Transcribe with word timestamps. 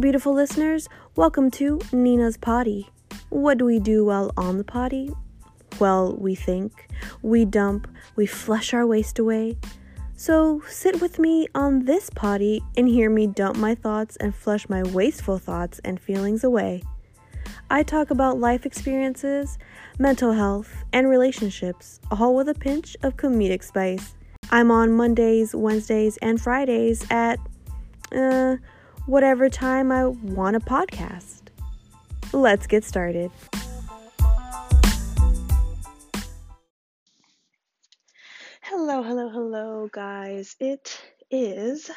Beautiful 0.00 0.32
listeners, 0.32 0.88
welcome 1.16 1.50
to 1.50 1.80
Nina's 1.92 2.36
Potty. 2.36 2.88
What 3.30 3.58
do 3.58 3.64
we 3.64 3.80
do 3.80 4.04
while 4.04 4.30
on 4.36 4.56
the 4.56 4.62
potty? 4.62 5.12
Well, 5.80 6.14
we 6.16 6.36
think, 6.36 6.88
we 7.20 7.44
dump, 7.44 7.88
we 8.14 8.24
flush 8.24 8.72
our 8.72 8.86
waste 8.86 9.18
away. 9.18 9.58
So 10.14 10.62
sit 10.68 11.00
with 11.00 11.18
me 11.18 11.48
on 11.52 11.84
this 11.84 12.10
potty 12.10 12.62
and 12.76 12.86
hear 12.86 13.10
me 13.10 13.26
dump 13.26 13.56
my 13.56 13.74
thoughts 13.74 14.14
and 14.18 14.32
flush 14.32 14.68
my 14.68 14.84
wasteful 14.84 15.38
thoughts 15.38 15.80
and 15.84 16.00
feelings 16.00 16.44
away. 16.44 16.84
I 17.68 17.82
talk 17.82 18.12
about 18.12 18.38
life 18.38 18.64
experiences, 18.64 19.58
mental 19.98 20.32
health, 20.32 20.84
and 20.92 21.08
relationships, 21.08 21.98
all 22.12 22.36
with 22.36 22.48
a 22.48 22.54
pinch 22.54 22.96
of 23.02 23.16
comedic 23.16 23.64
spice. 23.64 24.14
I'm 24.52 24.70
on 24.70 24.92
Mondays, 24.92 25.56
Wednesdays, 25.56 26.18
and 26.18 26.40
Fridays 26.40 27.04
at 27.10 27.40
uh, 28.14 28.58
whatever 29.08 29.48
time 29.48 29.90
I 29.90 30.06
want 30.06 30.54
a 30.54 30.60
podcast. 30.60 31.40
Let's 32.34 32.66
get 32.66 32.84
started. 32.84 33.30
Hello, 38.60 39.02
hello, 39.02 39.30
hello, 39.30 39.88
guys. 39.90 40.56
It 40.60 41.00
is 41.30 41.90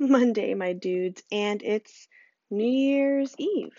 Monday, 0.00 0.54
my 0.54 0.72
dudes, 0.72 1.22
and 1.30 1.62
it's 1.62 2.08
New 2.50 2.66
Year's 2.66 3.32
Eve. 3.38 3.78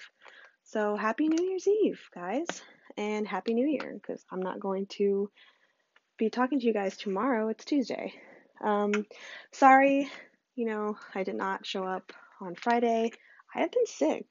So, 0.63 0.95
happy 0.95 1.27
New 1.27 1.44
Year's 1.45 1.67
Eve, 1.67 1.99
guys, 2.16 2.47
and 2.95 3.27
happy 3.27 3.53
New 3.53 3.67
Year 3.67 3.99
because 4.02 4.23
I'm 4.31 4.41
not 4.41 4.61
going 4.61 4.85
to 4.91 5.30
be 6.17 6.30
talking 6.30 6.61
to 6.61 6.66
you 6.66 6.73
guys 6.73 6.95
tomorrow. 6.95 7.49
It's 7.49 7.66
Tuesday. 7.66 8.13
Um, 8.63 8.94
sorry, 9.52 10.09
you 10.55 10.67
know, 10.67 10.95
I 11.13 11.23
did 11.23 11.35
not 11.35 11.66
show 11.66 11.83
up 11.83 12.13
on 12.42 12.56
Friday. 12.56 13.11
I 13.56 13.59
have 13.61 13.72
been 13.72 13.86
sick. 13.86 14.25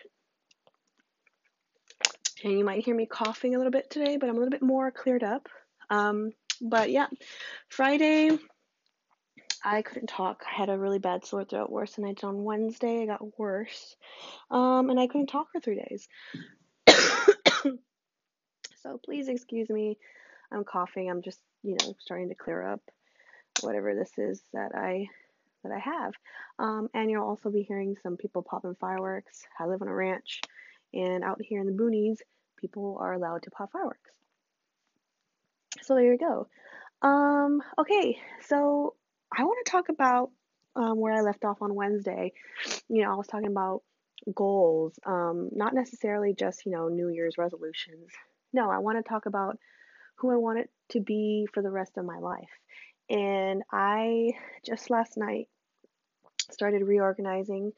And 2.42 2.58
you 2.58 2.64
might 2.64 2.84
hear 2.84 2.94
me 2.94 3.06
coughing 3.06 3.54
a 3.54 3.58
little 3.58 3.70
bit 3.70 3.90
today, 3.90 4.16
but 4.16 4.28
I'm 4.28 4.36
a 4.36 4.38
little 4.38 4.50
bit 4.50 4.62
more 4.62 4.90
cleared 4.90 5.22
up. 5.22 5.48
Um, 5.90 6.32
but 6.60 6.90
yeah, 6.90 7.06
Friday, 7.68 8.38
I 9.64 9.82
couldn't 9.82 10.08
talk. 10.08 10.42
I 10.50 10.54
had 10.58 10.70
a 10.70 10.78
really 10.78 10.98
bad 10.98 11.26
sore 11.26 11.44
throat, 11.44 11.70
worse 11.70 11.94
than 11.94 12.06
I 12.06 12.12
did 12.14 12.24
on 12.24 12.44
Wednesday. 12.44 13.02
I 13.02 13.06
got 13.06 13.38
worse. 13.38 13.94
Um, 14.50 14.90
and 14.90 14.98
I 14.98 15.06
couldn't 15.06 15.26
talk 15.26 15.48
for 15.52 15.60
three 15.60 15.84
days. 15.88 16.08
so 18.82 18.98
please 19.04 19.28
excuse 19.28 19.68
me. 19.68 19.98
I'm 20.50 20.64
coughing. 20.64 21.10
I'm 21.10 21.22
just, 21.22 21.40
you 21.62 21.76
know, 21.80 21.94
starting 22.00 22.30
to 22.30 22.34
clear 22.34 22.66
up 22.66 22.80
whatever 23.60 23.94
this 23.94 24.10
is 24.16 24.42
that 24.54 24.74
I 24.74 25.08
that 25.62 25.72
I 25.72 25.78
have. 25.78 26.12
Um, 26.58 26.88
and 26.94 27.10
you'll 27.10 27.26
also 27.26 27.50
be 27.50 27.62
hearing 27.62 27.96
some 28.02 28.16
people 28.16 28.42
popping 28.42 28.76
fireworks. 28.80 29.42
I 29.58 29.66
live 29.66 29.82
on 29.82 29.88
a 29.88 29.94
ranch, 29.94 30.40
and 30.92 31.24
out 31.24 31.40
here 31.42 31.60
in 31.60 31.66
the 31.66 31.72
boonies, 31.72 32.18
people 32.58 32.98
are 33.00 33.12
allowed 33.12 33.42
to 33.44 33.50
pop 33.50 33.72
fireworks. 33.72 34.10
So 35.82 35.94
there 35.94 36.12
you 36.12 36.18
go. 36.18 36.48
Um, 37.02 37.62
okay, 37.78 38.18
so 38.46 38.94
I 39.36 39.44
want 39.44 39.64
to 39.64 39.70
talk 39.70 39.88
about 39.88 40.30
um, 40.76 40.98
where 40.98 41.14
I 41.14 41.20
left 41.22 41.44
off 41.44 41.62
on 41.62 41.74
Wednesday. 41.74 42.32
You 42.88 43.02
know, 43.02 43.12
I 43.12 43.14
was 43.14 43.26
talking 43.26 43.50
about 43.50 43.82
goals, 44.34 44.98
um, 45.06 45.48
not 45.52 45.74
necessarily 45.74 46.34
just, 46.34 46.66
you 46.66 46.72
know, 46.72 46.88
New 46.88 47.08
Year's 47.08 47.38
resolutions. 47.38 48.10
No, 48.52 48.70
I 48.70 48.78
want 48.78 48.98
to 48.98 49.08
talk 49.08 49.26
about 49.26 49.58
who 50.16 50.30
I 50.30 50.36
want 50.36 50.58
it 50.58 50.70
to 50.90 51.00
be 51.00 51.46
for 51.54 51.62
the 51.62 51.70
rest 51.70 51.96
of 51.96 52.04
my 52.04 52.18
life. 52.18 52.50
And 53.10 53.62
I 53.72 54.30
just 54.64 54.88
last 54.88 55.16
night 55.16 55.48
started 56.50 56.82
reorganizing 56.82 57.72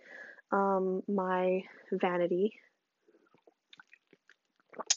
um, 0.53 1.03
my 1.09 1.63
vanity. 1.91 2.53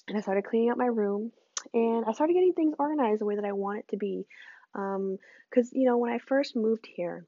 And 0.08 0.18
I 0.18 0.22
started 0.22 0.44
cleaning 0.44 0.72
up 0.72 0.78
my 0.78 0.86
room 0.86 1.32
and 1.74 2.06
I 2.06 2.12
started 2.12 2.34
getting 2.34 2.54
things 2.54 2.76
organized 2.78 3.22
the 3.22 3.26
way 3.26 3.36
that 3.36 3.46
I 3.46 3.54
want 3.54 3.80
it 3.80 3.88
to 3.90 3.98
be. 3.98 4.28
Because, 4.74 5.68
um, 5.68 5.72
you 5.72 5.86
know, 5.86 5.98
when 5.98 6.12
I 6.12 6.20
first 6.20 6.56
moved 6.56 6.86
here, 6.86 7.26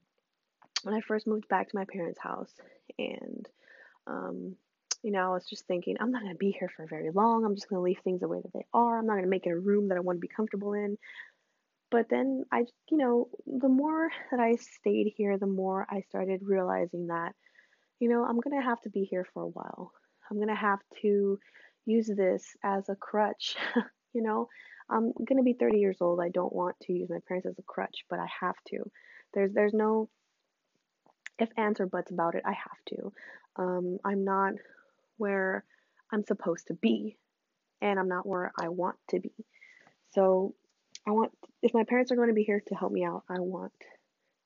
when 0.82 0.94
I 0.94 1.00
first 1.00 1.26
moved 1.26 1.48
back 1.48 1.68
to 1.68 1.76
my 1.76 1.86
parents' 1.90 2.20
house, 2.20 2.52
and, 2.98 3.48
um, 4.06 4.56
you 5.02 5.12
know, 5.12 5.30
I 5.30 5.34
was 5.34 5.46
just 5.48 5.66
thinking, 5.66 5.96
I'm 5.98 6.10
not 6.10 6.22
going 6.22 6.34
to 6.34 6.38
be 6.38 6.54
here 6.58 6.70
for 6.76 6.86
very 6.86 7.10
long. 7.10 7.44
I'm 7.44 7.54
just 7.54 7.68
going 7.68 7.78
to 7.78 7.84
leave 7.84 8.00
things 8.04 8.20
the 8.20 8.28
way 8.28 8.40
that 8.40 8.52
they 8.52 8.66
are. 8.74 8.98
I'm 8.98 9.06
not 9.06 9.14
going 9.14 9.24
to 9.24 9.30
make 9.30 9.46
it 9.46 9.50
a 9.50 9.58
room 9.58 9.88
that 9.88 9.96
I 9.96 10.00
want 10.00 10.16
to 10.16 10.20
be 10.20 10.28
comfortable 10.28 10.74
in. 10.74 10.98
But 11.90 12.08
then 12.10 12.44
I, 12.52 12.66
you 12.90 12.98
know, 12.98 13.28
the 13.46 13.68
more 13.68 14.10
that 14.30 14.40
I 14.40 14.56
stayed 14.56 15.14
here, 15.16 15.38
the 15.38 15.46
more 15.46 15.86
I 15.88 16.02
started 16.02 16.40
realizing 16.42 17.06
that, 17.06 17.32
you 17.98 18.08
know, 18.08 18.24
I'm 18.24 18.40
going 18.40 18.60
to 18.60 18.64
have 18.64 18.80
to 18.82 18.90
be 18.90 19.04
here 19.04 19.26
for 19.32 19.42
a 19.42 19.48
while. 19.48 19.92
I'm 20.30 20.36
going 20.36 20.48
to 20.48 20.54
have 20.54 20.80
to 21.02 21.38
use 21.86 22.10
this 22.14 22.44
as 22.62 22.88
a 22.90 22.94
crutch 22.96 23.56
You 24.14 24.22
know, 24.22 24.48
I'm 24.90 25.12
gonna 25.28 25.42
be 25.42 25.52
30 25.52 25.78
years 25.78 25.98
old. 26.00 26.20
I 26.20 26.30
don't 26.30 26.52
want 26.52 26.76
to 26.82 26.92
use 26.92 27.10
my 27.10 27.18
parents 27.26 27.46
as 27.46 27.58
a 27.58 27.62
crutch, 27.62 28.04
but 28.08 28.18
I 28.18 28.26
have 28.40 28.56
to. 28.68 28.90
There's 29.34 29.52
there's 29.52 29.74
no 29.74 30.08
if 31.38 31.50
ands 31.56 31.80
or 31.80 31.86
buts 31.86 32.10
about 32.10 32.34
it. 32.34 32.42
I 32.44 32.52
have 32.52 32.84
to. 32.88 33.12
Um, 33.56 33.98
I'm 34.04 34.24
not 34.24 34.54
where 35.18 35.64
I'm 36.12 36.24
supposed 36.24 36.68
to 36.68 36.74
be, 36.74 37.16
and 37.80 37.98
I'm 37.98 38.08
not 38.08 38.26
where 38.26 38.50
I 38.60 38.68
want 38.70 38.96
to 39.10 39.20
be. 39.20 39.32
So 40.14 40.54
I 41.08 41.12
want 41.12 41.32
if 41.62 41.74
my 41.74 41.84
parents 41.84 42.12
are 42.12 42.16
going 42.16 42.28
to 42.28 42.34
be 42.34 42.44
here 42.44 42.62
to 42.68 42.74
help 42.74 42.92
me 42.92 43.04
out, 43.04 43.24
I 43.28 43.40
want 43.40 43.72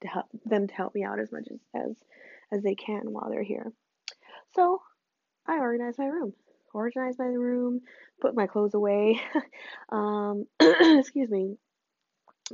to 0.02 0.08
help 0.08 0.26
them 0.44 0.68
to 0.68 0.74
help 0.74 0.94
me 0.94 1.04
out 1.04 1.18
as 1.18 1.32
much 1.32 1.48
as 1.50 1.58
as, 1.74 1.96
as 2.52 2.62
they 2.62 2.74
can 2.74 3.12
while 3.12 3.28
they're 3.28 3.42
here. 3.42 3.72
So 4.54 4.80
I 5.46 5.58
organize 5.58 5.98
my 5.98 6.06
room 6.06 6.34
organize 6.74 7.18
my 7.18 7.26
room, 7.26 7.80
put 8.20 8.34
my 8.34 8.46
clothes 8.46 8.74
away. 8.74 9.20
um, 9.90 10.46
excuse 10.60 11.30
me. 11.30 11.56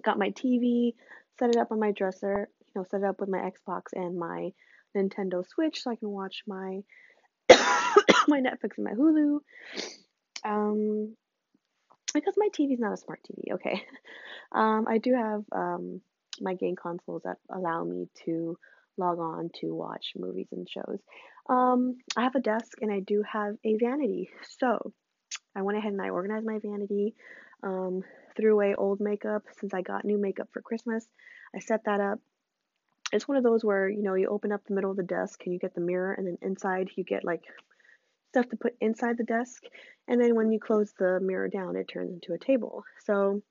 Got 0.03 0.19
my 0.19 0.31
TV, 0.31 0.95
set 1.39 1.51
it 1.51 1.57
up 1.57 1.73
on 1.73 1.81
my 1.81 1.93
dresser, 1.93 2.49
you 2.67 2.73
know, 2.75 2.85
set 2.91 3.01
it 3.01 3.07
up 3.07 3.21
with 3.21 3.29
my 3.29 3.39
Xbox 3.39 3.83
and 3.93 4.19
my 4.19 4.51
Nintendo 4.97 5.45
Switch 5.47 5.83
so 5.83 5.91
I 5.91 5.97
can 5.97 6.11
watch 6.11 6.43
my 6.47 6.81
my 8.29 8.41
Netflix 8.41 8.77
and 8.77 8.85
my 8.85 8.93
Hulu. 8.93 9.39
Um, 10.45 11.17
because 12.15 12.35
my 12.37 12.49
TV 12.49 12.75
is 12.75 12.81
not 12.81 12.93
a 12.93 12.97
smart 12.97 13.21
TV, 13.25 13.55
okay. 13.55 13.83
Um, 14.51 14.87
I 14.89 14.97
do 14.97 15.13
have 15.13 15.45
um, 15.53 16.01
my 16.41 16.55
game 16.55 16.75
consoles 16.75 17.21
that 17.25 17.37
allow 17.51 17.85
me 17.85 18.09
to 18.25 18.57
log 18.97 19.19
on 19.19 19.51
to 19.61 19.75
watch 19.75 20.13
movies 20.17 20.49
and 20.53 20.69
shows. 20.69 20.99
Um, 21.49 21.99
I 22.17 22.23
have 22.23 22.35
a 22.35 22.41
desk 22.41 22.79
and 22.81 22.91
I 22.91 23.01
do 23.01 23.23
have 23.31 23.57
a 23.65 23.77
vanity. 23.77 24.31
So 24.59 24.93
I 25.55 25.63
went 25.63 25.79
ahead 25.79 25.93
and 25.93 26.03
I 26.03 26.11
organized 26.11 26.47
my 26.47 26.59
vanity, 26.59 27.15
um, 27.63 28.03
threw 28.37 28.53
away 28.53 28.75
old 28.75 29.01
makeup 29.01 29.43
since 29.59 29.75
I 29.75 29.83
got 29.83 30.05
new 30.05 30.19
makeup 30.19 30.49
for 30.53 30.63
Christmas. 30.63 31.07
I 31.55 31.61
set 31.61 31.85
that 31.85 32.01
up. 32.01 32.21
It's 33.13 33.27
one 33.27 33.39
of 33.39 33.45
those 33.45 33.65
where, 33.65 33.89
you 33.89 34.03
know, 34.03 34.15
you 34.15 34.29
open 34.29 34.53
up 34.53 34.65
the 34.67 34.75
middle 34.75 34.91
of 34.91 34.97
the 34.97 35.03
desk 35.03 35.41
and 35.45 35.53
you 35.53 35.59
get 35.59 35.75
the 35.75 35.81
mirror, 35.81 36.13
and 36.13 36.27
then 36.27 36.39
inside 36.43 36.91
you 36.97 37.05
get 37.05 37.25
like 37.25 37.43
stuff 38.31 38.49
to 38.51 38.57
put 38.57 38.77
inside 38.81 39.17
the 39.19 39.25
desk. 39.25 39.63
And 40.07 40.21
then 40.21 40.35
when 40.35 40.53
you 40.53 40.61
close 40.61 40.93
the 40.99 41.21
mirror 41.21 41.49
down, 41.49 41.77
it 41.77 41.89
turns 41.89 42.13
into 42.13 42.33
a 42.33 42.39
table. 42.39 42.85
So 43.05 43.43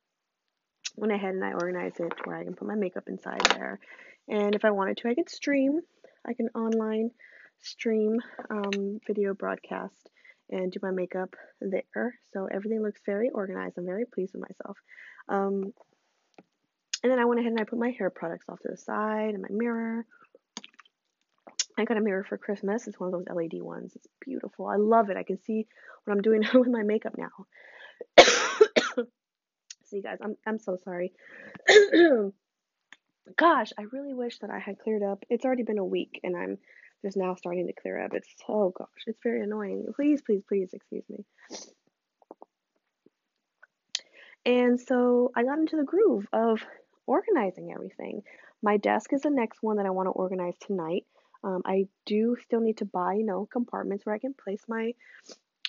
went 0.96 1.14
ahead 1.14 1.34
and 1.34 1.44
I 1.44 1.54
organized 1.54 2.00
it 2.00 2.14
where 2.24 2.38
I 2.38 2.44
can 2.44 2.56
put 2.56 2.68
my 2.68 2.76
makeup 2.76 3.04
inside 3.08 3.42
there. 3.54 3.80
And 4.28 4.56
if 4.56 4.66
I 4.66 4.72
wanted 4.72 4.98
to, 4.98 5.10
I 5.10 5.16
could 5.16 5.30
stream. 5.30 5.80
I 6.26 6.34
can 6.34 6.50
online 6.56 7.12
stream 7.62 8.20
um, 8.50 9.00
video 9.06 9.34
broadcast 9.34 10.10
and 10.50 10.72
do 10.72 10.80
my 10.82 10.92
makeup 10.92 11.36
there. 11.62 12.16
So 12.34 12.48
everything 12.52 12.82
looks 12.82 13.02
very 13.06 13.30
organized. 13.30 13.78
I'm 13.78 13.86
very 13.86 14.06
pleased 14.06 14.34
with 14.34 14.44
myself. 14.48 14.78
Um, 15.30 15.74
and 17.04 17.12
then 17.12 17.20
I 17.20 17.26
went 17.26 17.40
ahead 17.40 17.52
and 17.52 17.62
I 17.62 17.66
put 17.66 17.80
my 17.80 17.92
hair 17.92 18.10
products 18.10 18.50
off 18.50 18.60
to 18.62 18.70
the 18.70 18.78
side 18.78 19.34
and 19.34 19.42
my 19.42 19.50
mirror. 19.52 20.06
I 21.78 21.86
got 21.86 21.98
a 21.98 22.02
mirror 22.02 22.24
for 22.24 22.38
Christmas. 22.38 22.88
It's 22.88 23.00
one 23.00 23.14
of 23.14 23.26
those 23.26 23.28
LED 23.34 23.62
ones. 23.62 23.94
It's 23.96 24.08
beautiful. 24.20 24.66
I 24.66 24.78
love 24.78 25.10
it. 25.10 25.18
I 25.18 25.24
can 25.24 25.40
see 25.44 25.68
what 26.04 26.14
I'm 26.14 26.22
doing 26.22 26.44
with 26.54 26.70
my 26.70 26.84
makeup 26.84 27.16
now. 27.18 27.30
see, 29.86 29.98
you 29.98 30.04
guys, 30.04 30.18
I'm 30.22 30.36
I'm 30.46 30.60
so 30.60 30.78
sorry. 30.84 31.14
Gosh, 33.38 33.74
I 33.78 33.84
really 33.92 34.14
wish 34.14 34.40
that 34.40 34.50
I 34.50 34.60
had 34.60 34.80
cleared 34.80 35.04
up. 35.04 35.24
It's 35.30 35.44
already 35.44 35.64
been 35.64 35.78
a 35.78 35.86
week 35.86 36.22
and 36.24 36.36
I'm 36.36 36.58
just 37.04 37.18
now 37.18 37.36
starting 37.36 37.68
to 37.68 37.74
clear 37.74 38.04
up. 38.04 38.14
It's 38.14 38.30
oh 38.48 38.70
gosh, 38.70 38.88
it's 39.06 39.20
very 39.22 39.42
annoying. 39.44 39.86
Please, 39.96 40.22
please, 40.22 40.42
please 40.48 40.70
excuse 40.74 41.04
me. 41.10 41.26
And 44.46 44.80
so 44.80 45.32
I 45.36 45.44
got 45.44 45.60
into 45.60 45.76
the 45.76 45.84
groove 45.84 46.26
of 46.32 46.62
organizing 47.06 47.74
everything. 47.74 48.24
My 48.62 48.78
desk 48.78 49.12
is 49.12 49.22
the 49.22 49.30
next 49.30 49.62
one 49.62 49.76
that 49.76 49.86
I 49.86 49.90
want 49.90 50.08
to 50.08 50.12
organize 50.12 50.56
tonight. 50.66 51.06
Um, 51.44 51.62
I 51.66 51.88
do 52.06 52.36
still 52.44 52.60
need 52.60 52.78
to 52.78 52.86
buy, 52.86 53.14
you 53.14 53.26
know, 53.26 53.48
compartments 53.52 54.06
where 54.06 54.16
I 54.16 54.20
can 54.20 54.34
place 54.34 54.64
my, 54.68 54.94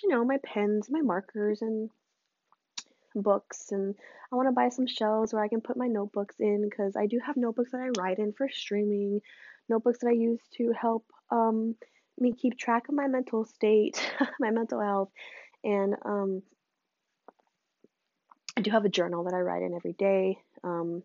you 0.03 0.09
know, 0.09 0.25
my 0.25 0.37
pens, 0.43 0.89
my 0.89 1.01
markers, 1.01 1.61
and 1.61 1.89
books 3.15 3.71
and 3.71 3.95
I 4.31 4.35
want 4.35 4.47
to 4.47 4.51
buy 4.53 4.69
some 4.69 4.87
shelves 4.87 5.33
where 5.33 5.43
I 5.43 5.47
can 5.47 5.61
put 5.61 5.77
my 5.77 5.87
notebooks 5.87 6.35
in 6.39 6.67
because 6.69 6.95
I 6.95 7.07
do 7.07 7.19
have 7.25 7.37
notebooks 7.37 7.71
that 7.71 7.81
I 7.81 7.89
write 7.99 8.19
in 8.19 8.33
for 8.33 8.47
streaming, 8.49 9.21
notebooks 9.67 9.99
that 9.99 10.09
I 10.09 10.13
use 10.13 10.39
to 10.57 10.71
help 10.79 11.05
um, 11.31 11.75
me 12.19 12.33
keep 12.33 12.57
track 12.57 12.89
of 12.89 12.95
my 12.95 13.07
mental 13.07 13.45
state, 13.45 13.99
my 14.39 14.51
mental 14.51 14.79
health, 14.79 15.09
and 15.63 15.95
um, 16.05 16.43
I 18.55 18.61
do 18.61 18.71
have 18.71 18.85
a 18.85 18.89
journal 18.89 19.23
that 19.23 19.33
I 19.33 19.39
write 19.39 19.63
in 19.63 19.73
every 19.73 19.93
day. 19.93 20.37
Um, 20.63 21.01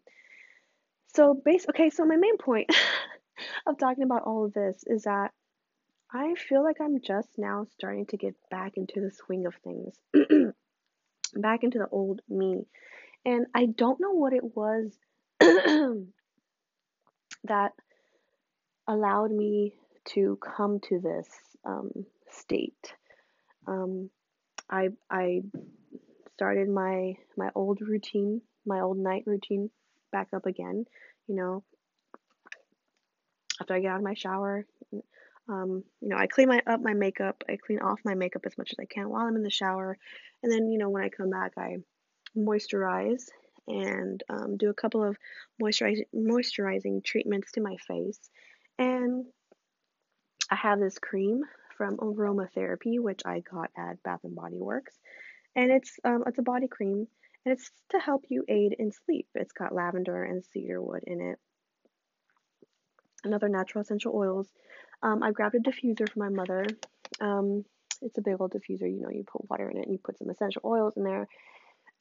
so 1.14 1.32
base 1.32 1.66
okay, 1.70 1.88
so 1.90 2.04
my 2.04 2.16
main 2.16 2.36
point 2.36 2.68
of 3.66 3.78
talking 3.78 4.04
about 4.04 4.22
all 4.22 4.44
of 4.46 4.52
this 4.52 4.84
is 4.86 5.04
that 5.04 5.32
I 6.12 6.34
feel 6.34 6.62
like 6.62 6.80
I'm 6.80 7.00
just 7.00 7.28
now 7.36 7.66
starting 7.74 8.06
to 8.06 8.16
get 8.16 8.34
back 8.50 8.72
into 8.76 9.00
the 9.00 9.10
swing 9.10 9.46
of 9.46 9.54
things. 9.64 9.94
back 11.34 11.64
into 11.64 11.78
the 11.78 11.88
old 11.90 12.20
me. 12.28 12.66
And 13.24 13.46
I 13.54 13.66
don't 13.66 14.00
know 14.00 14.12
what 14.12 14.32
it 14.32 14.44
was 14.56 14.92
that 17.44 17.72
allowed 18.86 19.30
me 19.30 19.74
to 20.10 20.38
come 20.42 20.80
to 20.88 21.00
this 21.00 21.28
um, 21.64 21.90
state. 22.30 22.94
Um, 23.66 24.10
I 24.70 24.88
I 25.10 25.40
started 26.34 26.68
my 26.68 27.14
my 27.36 27.50
old 27.54 27.80
routine, 27.80 28.42
my 28.66 28.80
old 28.80 28.98
night 28.98 29.24
routine 29.26 29.70
back 30.12 30.28
up 30.34 30.44
again. 30.46 30.84
You 31.26 31.36
know, 31.36 31.64
after 33.60 33.74
I 33.74 33.80
get 33.80 33.92
out 33.92 33.98
of 33.98 34.02
my 34.02 34.14
shower, 34.14 34.66
um, 35.48 35.84
you 36.00 36.08
know, 36.08 36.16
I 36.16 36.26
clean 36.26 36.48
my 36.48 36.62
up 36.66 36.80
my 36.80 36.94
makeup. 36.94 37.44
I 37.48 37.56
clean 37.56 37.80
off 37.80 38.00
my 38.04 38.14
makeup 38.14 38.42
as 38.46 38.56
much 38.56 38.70
as 38.72 38.78
I 38.80 38.86
can 38.86 39.10
while 39.10 39.26
I'm 39.26 39.36
in 39.36 39.42
the 39.42 39.50
shower, 39.50 39.96
and 40.42 40.50
then 40.50 40.70
you 40.70 40.78
know 40.78 40.88
when 40.88 41.04
I 41.04 41.10
come 41.10 41.30
back, 41.30 41.52
I 41.56 41.76
moisturize 42.36 43.24
and 43.66 44.22
um, 44.28 44.56
do 44.56 44.70
a 44.70 44.74
couple 44.74 45.02
of 45.02 45.16
moisturizing 45.62 46.06
moisturizing 46.14 47.04
treatments 47.04 47.52
to 47.52 47.60
my 47.60 47.76
face, 47.86 48.18
and 48.78 49.26
I 50.50 50.56
have 50.56 50.80
this 50.80 50.98
cream 50.98 51.42
from 51.76 51.98
Aromatherapy, 51.98 53.00
which 53.00 53.20
I 53.24 53.40
got 53.40 53.70
at 53.76 54.02
Bath 54.02 54.20
and 54.24 54.34
Body 54.34 54.58
Works, 54.58 54.94
and 55.54 55.70
it's 55.70 55.98
um, 56.04 56.24
it's 56.26 56.38
a 56.38 56.42
body 56.42 56.68
cream, 56.68 57.06
and 57.44 57.52
it's 57.52 57.70
to 57.90 57.98
help 57.98 58.24
you 58.30 58.44
aid 58.48 58.76
in 58.78 58.92
sleep. 58.92 59.28
It's 59.34 59.52
got 59.52 59.74
lavender 59.74 60.24
and 60.24 60.42
cedarwood 60.42 61.04
in 61.06 61.20
it, 61.20 61.38
and 63.24 63.34
other 63.34 63.48
natural 63.48 63.82
essential 63.82 64.14
oils. 64.14 64.48
Um, 65.02 65.22
I 65.22 65.32
grabbed 65.32 65.54
a 65.54 65.58
diffuser 65.58 66.08
for 66.08 66.18
my 66.18 66.28
mother. 66.28 66.66
Um, 67.20 67.64
it's 68.02 68.18
a 68.18 68.22
big 68.22 68.36
old 68.40 68.52
diffuser. 68.52 68.90
You 68.90 69.00
know, 69.00 69.10
you 69.10 69.24
put 69.24 69.48
water 69.50 69.70
in 69.70 69.78
it 69.78 69.84
and 69.84 69.92
you 69.92 69.98
put 69.98 70.18
some 70.18 70.30
essential 70.30 70.62
oils 70.64 70.94
in 70.96 71.04
there. 71.04 71.28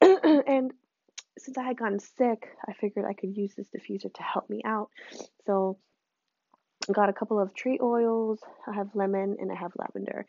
and 0.46 0.72
since 1.38 1.58
I 1.58 1.62
had 1.64 1.78
gotten 1.78 1.98
sick, 1.98 2.48
I 2.66 2.72
figured 2.74 3.04
I 3.04 3.14
could 3.14 3.36
use 3.36 3.54
this 3.54 3.68
diffuser 3.68 4.12
to 4.12 4.22
help 4.22 4.48
me 4.48 4.62
out. 4.64 4.90
So 5.46 5.78
I 6.88 6.92
got 6.92 7.08
a 7.08 7.14
couple 7.14 7.40
of 7.40 7.54
tree 7.54 7.78
oils. 7.82 8.40
I 8.66 8.74
have 8.74 8.94
lemon 8.94 9.36
and 9.40 9.50
I 9.50 9.54
have 9.54 9.72
lavender. 9.76 10.26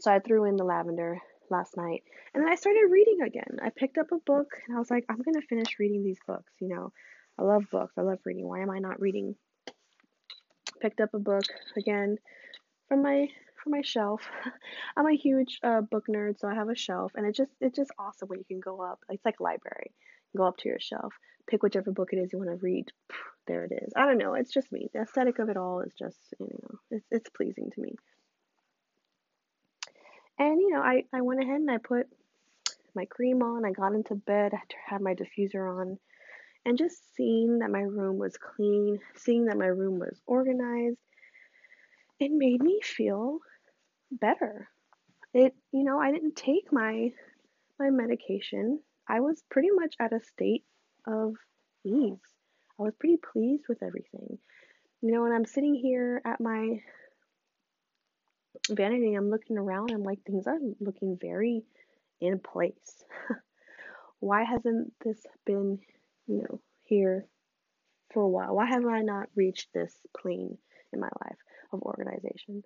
So 0.00 0.10
I 0.10 0.18
threw 0.18 0.44
in 0.44 0.56
the 0.56 0.64
lavender 0.64 1.20
last 1.50 1.76
night 1.76 2.02
and 2.34 2.42
then 2.42 2.50
I 2.50 2.56
started 2.56 2.90
reading 2.90 3.20
again. 3.20 3.58
I 3.62 3.70
picked 3.70 3.98
up 3.98 4.10
a 4.10 4.18
book 4.18 4.48
and 4.66 4.76
I 4.76 4.80
was 4.80 4.90
like, 4.90 5.04
I'm 5.08 5.20
going 5.22 5.34
to 5.34 5.46
finish 5.46 5.78
reading 5.78 6.02
these 6.02 6.18
books. 6.26 6.52
You 6.60 6.68
know, 6.68 6.92
I 7.38 7.42
love 7.42 7.64
books. 7.70 7.94
I 7.96 8.02
love 8.02 8.18
reading. 8.24 8.46
Why 8.46 8.60
am 8.60 8.70
I 8.70 8.78
not 8.78 9.00
reading? 9.00 9.34
Picked 10.80 11.00
up 11.00 11.14
a 11.14 11.18
book 11.18 11.44
again 11.76 12.18
from 12.88 13.02
my 13.02 13.28
from 13.62 13.72
my 13.72 13.82
shelf. 13.82 14.22
I'm 14.96 15.06
a 15.06 15.16
huge 15.16 15.58
uh, 15.62 15.80
book 15.80 16.06
nerd, 16.08 16.38
so 16.38 16.48
I 16.48 16.54
have 16.54 16.68
a 16.68 16.76
shelf, 16.76 17.12
and 17.14 17.26
it 17.26 17.34
just 17.34 17.52
it's 17.60 17.76
just 17.76 17.90
awesome 17.98 18.28
when 18.28 18.38
you 18.38 18.44
can 18.44 18.60
go 18.60 18.82
up. 18.82 19.00
It's 19.08 19.24
like 19.24 19.40
a 19.40 19.42
library. 19.42 19.92
Go 20.36 20.44
up 20.44 20.56
to 20.58 20.68
your 20.68 20.80
shelf, 20.80 21.12
pick 21.46 21.62
whichever 21.62 21.90
book 21.90 22.10
it 22.12 22.16
is 22.16 22.32
you 22.32 22.38
want 22.38 22.50
to 22.50 22.56
read. 22.56 22.86
There 23.46 23.64
it 23.64 23.72
is. 23.72 23.92
I 23.96 24.06
don't 24.06 24.18
know. 24.18 24.34
It's 24.34 24.52
just 24.52 24.70
me. 24.72 24.88
The 24.92 25.02
aesthetic 25.02 25.38
of 25.38 25.48
it 25.48 25.56
all 25.56 25.80
is 25.80 25.94
just 25.98 26.18
you 26.38 26.46
know 26.46 26.78
it's 26.90 27.06
it's 27.10 27.30
pleasing 27.30 27.70
to 27.74 27.80
me. 27.80 27.94
And 30.38 30.60
you 30.60 30.70
know 30.70 30.80
I 30.80 31.04
I 31.12 31.20
went 31.22 31.42
ahead 31.42 31.60
and 31.60 31.70
I 31.70 31.78
put 31.78 32.06
my 32.94 33.04
cream 33.06 33.42
on. 33.42 33.64
I 33.64 33.72
got 33.72 33.94
into 33.94 34.14
bed. 34.14 34.52
I 34.54 34.60
had 34.86 35.00
my 35.00 35.14
diffuser 35.14 35.80
on. 35.80 35.98
And 36.64 36.78
just 36.78 37.14
seeing 37.16 37.58
that 37.58 37.70
my 37.70 37.80
room 37.80 38.18
was 38.18 38.36
clean, 38.36 39.00
seeing 39.16 39.46
that 39.46 39.58
my 39.58 39.66
room 39.66 39.98
was 39.98 40.20
organized, 40.26 40.98
it 42.20 42.30
made 42.30 42.62
me 42.62 42.80
feel 42.82 43.38
better. 44.12 44.68
It, 45.34 45.54
you 45.72 45.82
know, 45.84 45.98
I 45.98 46.12
didn't 46.12 46.36
take 46.36 46.72
my 46.72 47.10
my 47.78 47.90
medication. 47.90 48.80
I 49.08 49.20
was 49.20 49.42
pretty 49.50 49.70
much 49.74 49.94
at 49.98 50.12
a 50.12 50.20
state 50.20 50.64
of 51.06 51.34
ease. 51.84 52.18
I 52.78 52.82
was 52.82 52.94
pretty 52.98 53.16
pleased 53.16 53.64
with 53.68 53.82
everything. 53.82 54.38
You 55.00 55.12
know, 55.12 55.22
when 55.22 55.32
I'm 55.32 55.44
sitting 55.44 55.74
here 55.74 56.22
at 56.24 56.40
my 56.40 56.78
vanity, 58.70 59.14
I'm 59.14 59.30
looking 59.30 59.58
around, 59.58 59.90
I'm 59.90 60.04
like, 60.04 60.22
things 60.24 60.46
are 60.46 60.58
looking 60.80 61.18
very 61.20 61.64
in 62.20 62.38
place. 62.38 63.04
Why 64.20 64.44
hasn't 64.44 64.92
this 65.04 65.20
been, 65.44 65.80
you 66.26 66.38
know, 66.38 66.60
here 66.84 67.26
for 68.12 68.22
a 68.22 68.28
while? 68.28 68.54
Why 68.54 68.66
have 68.66 68.86
I 68.86 69.00
not 69.00 69.28
reached 69.34 69.72
this 69.72 69.94
plane 70.16 70.58
in 70.92 71.00
my 71.00 71.10
life 71.24 71.38
of 71.72 71.82
organization? 71.82 72.62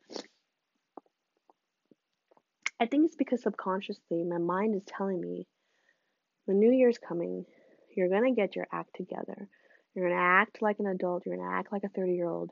I 2.79 2.87
think 2.87 3.06
it's 3.06 3.17
because 3.17 3.43
subconsciously 3.43 4.23
my 4.25 4.38
mind 4.38 4.75
is 4.75 4.82
telling 4.87 5.20
me 5.20 5.47
the 6.47 6.55
new 6.55 6.70
year's 6.70 6.99
coming, 6.99 7.44
you're 7.97 8.08
going 8.08 8.25
to 8.25 8.41
get 8.41 8.55
your 8.55 8.67
act 8.73 8.94
together. 8.94 9.49
You're 9.94 10.09
going 10.09 10.19
to 10.19 10.25
act 10.25 10.61
like 10.61 10.79
an 10.79 10.87
adult. 10.87 11.25
You're 11.25 11.37
going 11.37 11.49
to 11.49 11.55
act 11.56 11.73
like 11.73 11.85
a 11.85 11.88
30 11.88 12.12
year 12.12 12.29
old. 12.29 12.50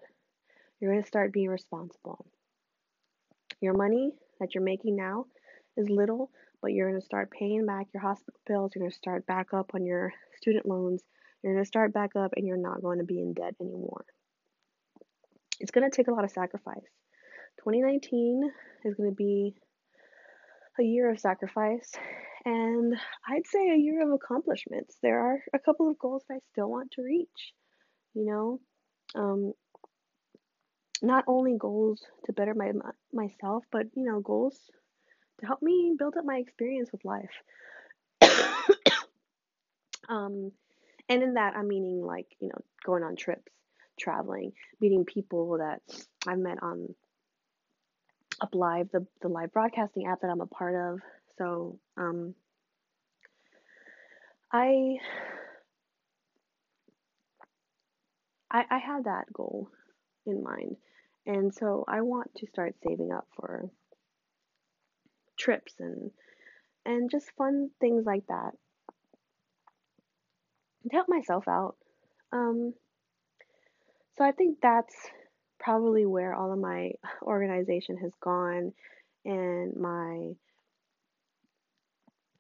You're 0.81 0.93
going 0.93 1.03
to 1.03 1.09
start 1.09 1.33
being 1.33 1.49
responsible. 1.49 2.27
Your 3.61 3.75
money 3.75 4.13
that 4.41 4.55
you're 4.55 4.65
making 4.65 4.97
now 4.97 5.27
is 5.77 5.89
little, 5.89 6.31
but 6.65 6.73
you're 6.73 6.89
going 6.89 6.99
to 6.99 7.05
start 7.05 7.31
paying 7.31 7.67
back 7.67 7.89
your 7.93 8.03
hospital 8.03 8.41
bills. 8.47 8.73
You're 8.75 8.81
going 8.85 8.91
to 8.91 8.97
start 8.97 9.27
back 9.27 9.53
up 9.53 9.73
on 9.75 9.85
your 9.85 10.15
student 10.41 10.65
loans. 10.65 11.03
You're 11.43 11.53
going 11.53 11.63
to 11.63 11.69
start 11.69 11.93
back 11.93 12.17
up 12.17 12.33
and 12.37 12.47
you're 12.47 12.57
not 12.57 12.81
going 12.81 13.01
to 13.01 13.05
be 13.05 13.21
in 13.21 13.35
debt 13.35 13.55
anymore. 13.61 14.07
It's 15.61 15.71
going 15.71 15.89
to 15.89 15.95
take 15.95 16.09
a 16.09 16.11
lot 16.11 16.25
of 16.25 16.31
sacrifice. 16.31 16.89
2019 17.59 18.51
is 18.87 18.95
going 18.95 19.11
to 19.11 19.15
be 19.15 19.55
a 20.81 20.83
year 20.83 21.11
of 21.11 21.21
sacrifice 21.21 21.93
and 22.47 22.97
I'd 23.29 23.47
say 23.47 23.69
a 23.69 23.77
year 23.77 24.03
of 24.03 24.15
accomplishments. 24.15 24.97
There 25.03 25.21
are 25.21 25.41
a 25.53 25.59
couple 25.59 25.91
of 25.91 25.99
goals 25.99 26.25
that 26.31 26.37
I 26.37 26.39
still 26.51 26.71
want 26.71 26.93
to 26.93 27.03
reach, 27.03 27.53
you 28.15 28.25
know. 28.25 28.61
Um, 29.15 29.53
not 31.03 31.25
only 31.27 31.57
goals 31.59 32.01
to 32.25 32.33
better 32.33 32.55
my 32.55 32.73
myself, 33.13 33.65
but 33.71 33.85
you 33.95 34.05
know, 34.05 34.21
goals 34.21 34.59
to 35.41 35.47
help 35.47 35.63
me 35.63 35.95
build 35.99 36.17
up 36.17 36.25
my 36.25 36.37
experience 36.37 36.91
with 36.93 37.05
life. 37.05 37.31
um, 40.09 40.53
and 41.09 41.23
in 41.23 41.35
that, 41.35 41.55
I'm 41.57 41.69
meaning 41.69 42.05
like, 42.05 42.27
you 42.41 42.49
know, 42.49 42.59
going 42.85 43.03
on 43.03 43.17
trips, 43.17 43.53
traveling, 43.99 44.53
meeting 44.81 45.05
people 45.05 45.59
that 45.59 45.83
I've 46.27 46.39
met 46.39 46.63
on 46.63 46.95
Uplive, 48.43 48.91
the, 48.91 49.07
the 49.23 49.29
live 49.29 49.53
broadcasting 49.53 50.07
app 50.07 50.21
that 50.23 50.31
I'm 50.31 50.41
a 50.41 50.47
part 50.47 50.75
of. 50.75 51.01
So, 51.39 51.79
um, 51.97 52.35
I, 54.53 54.97
I, 58.51 58.65
I 58.71 58.79
had 58.79 59.05
that 59.05 59.33
goal 59.33 59.69
in 60.27 60.43
mind. 60.43 60.77
And 61.27 61.55
so 61.55 61.85
I 61.89 62.03
want 62.03 62.35
to 62.37 62.47
start 62.47 62.75
saving 62.87 63.11
up 63.11 63.27
for 63.37 63.69
trips 65.37 65.75
and 65.79 66.11
and 66.87 67.11
just 67.11 67.31
fun 67.37 67.71
things 67.81 68.05
like 68.05 68.27
that 68.29 68.53
to 70.85 70.97
help 70.97 71.09
myself 71.09 71.49
out. 71.49 71.77
Um, 72.33 72.75
so 74.17 74.25
I 74.25 74.33
think 74.33 74.59
that's 74.63 74.95
probably 75.59 76.05
where 76.07 76.35
all 76.35 76.53
of 76.53 76.59
my 76.59 76.93
organization 77.23 77.97
has 77.99 78.13
gone 78.21 78.73
and 79.25 79.77
my 79.77 80.33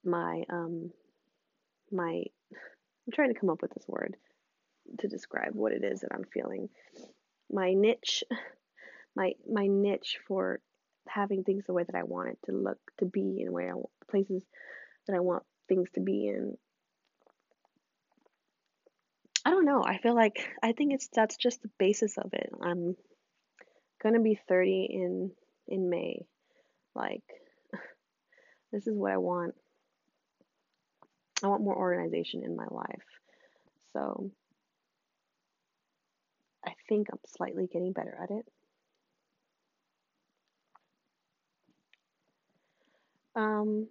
my 0.04 0.42
um 0.50 0.90
my 1.90 2.22
I'm 3.06 3.12
trying 3.12 3.32
to 3.32 3.38
come 3.40 3.50
up 3.50 3.62
with 3.62 3.72
this 3.72 3.88
word 3.88 4.16
to 4.98 5.08
describe 5.08 5.54
what 5.54 5.72
it 5.72 5.82
is 5.82 6.00
that 6.00 6.12
I'm 6.12 6.24
feeling. 6.24 6.68
My 7.50 7.72
niche 7.72 8.24
my 9.16 9.32
my 9.50 9.66
niche 9.66 10.18
for 10.26 10.60
having 11.14 11.44
things 11.44 11.64
the 11.66 11.72
way 11.72 11.84
that 11.84 11.94
I 11.94 12.02
want 12.02 12.30
it 12.30 12.38
to 12.46 12.52
look 12.52 12.78
to 12.98 13.06
be 13.06 13.40
in 13.40 13.52
where 13.52 13.70
I 13.70 13.74
want 13.74 13.90
places 14.10 14.42
that 15.06 15.14
I 15.14 15.20
want 15.20 15.44
things 15.68 15.88
to 15.94 16.00
be 16.00 16.26
in 16.28 16.56
I 19.46 19.50
don't 19.50 19.66
know. 19.66 19.84
I 19.84 19.98
feel 19.98 20.14
like 20.14 20.48
I 20.62 20.72
think 20.72 20.94
it's 20.94 21.08
that's 21.12 21.36
just 21.36 21.60
the 21.62 21.70
basis 21.78 22.16
of 22.16 22.32
it. 22.32 22.50
I'm 22.62 22.96
gonna 24.02 24.20
be 24.20 24.40
30 24.48 24.88
in 24.90 25.30
in 25.68 25.90
May. 25.90 26.24
Like 26.94 27.22
this 28.72 28.86
is 28.86 28.96
what 28.96 29.12
I 29.12 29.18
want. 29.18 29.54
I 31.42 31.48
want 31.48 31.62
more 31.62 31.76
organization 31.76 32.42
in 32.42 32.56
my 32.56 32.66
life. 32.70 33.04
So 33.92 34.30
I 36.66 36.72
think 36.88 37.08
I'm 37.12 37.18
slightly 37.36 37.68
getting 37.70 37.92
better 37.92 38.16
at 38.22 38.30
it. 38.30 38.46
Um, 43.36 43.88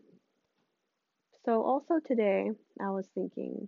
so 1.45 1.63
also 1.63 1.95
today 2.05 2.49
I 2.79 2.89
was 2.91 3.07
thinking, 3.13 3.67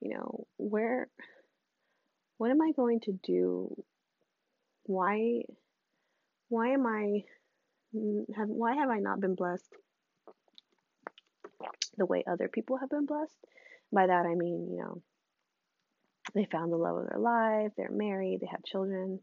you 0.00 0.14
know, 0.14 0.46
where, 0.56 1.08
what 2.38 2.50
am 2.50 2.60
I 2.60 2.72
going 2.72 3.00
to 3.00 3.12
do? 3.12 3.74
Why, 4.84 5.42
why 6.48 6.68
am 6.70 6.86
I, 6.86 7.24
have, 8.36 8.48
why 8.48 8.74
have 8.74 8.90
I 8.90 8.98
not 8.98 9.20
been 9.20 9.34
blessed 9.34 9.72
the 11.96 12.06
way 12.06 12.24
other 12.26 12.48
people 12.48 12.78
have 12.78 12.90
been 12.90 13.06
blessed? 13.06 13.36
By 13.92 14.06
that 14.06 14.26
I 14.26 14.34
mean, 14.34 14.68
you 14.70 14.78
know, 14.78 15.02
they 16.34 16.46
found 16.50 16.72
the 16.72 16.76
love 16.76 16.96
of 16.96 17.08
their 17.08 17.18
life, 17.18 17.72
they're 17.76 17.90
married, 17.90 18.40
they 18.40 18.48
have 18.50 18.64
children, 18.64 19.20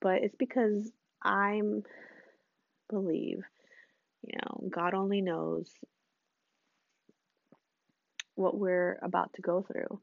but 0.00 0.22
it's 0.22 0.36
because 0.36 0.90
I'm 1.22 1.82
believe, 2.90 3.42
you 4.22 4.38
know, 4.38 4.68
God 4.70 4.94
only 4.94 5.20
knows 5.20 5.70
what 8.34 8.56
we're 8.56 8.98
about 9.02 9.32
to 9.34 9.42
go 9.42 9.62
through. 9.62 10.00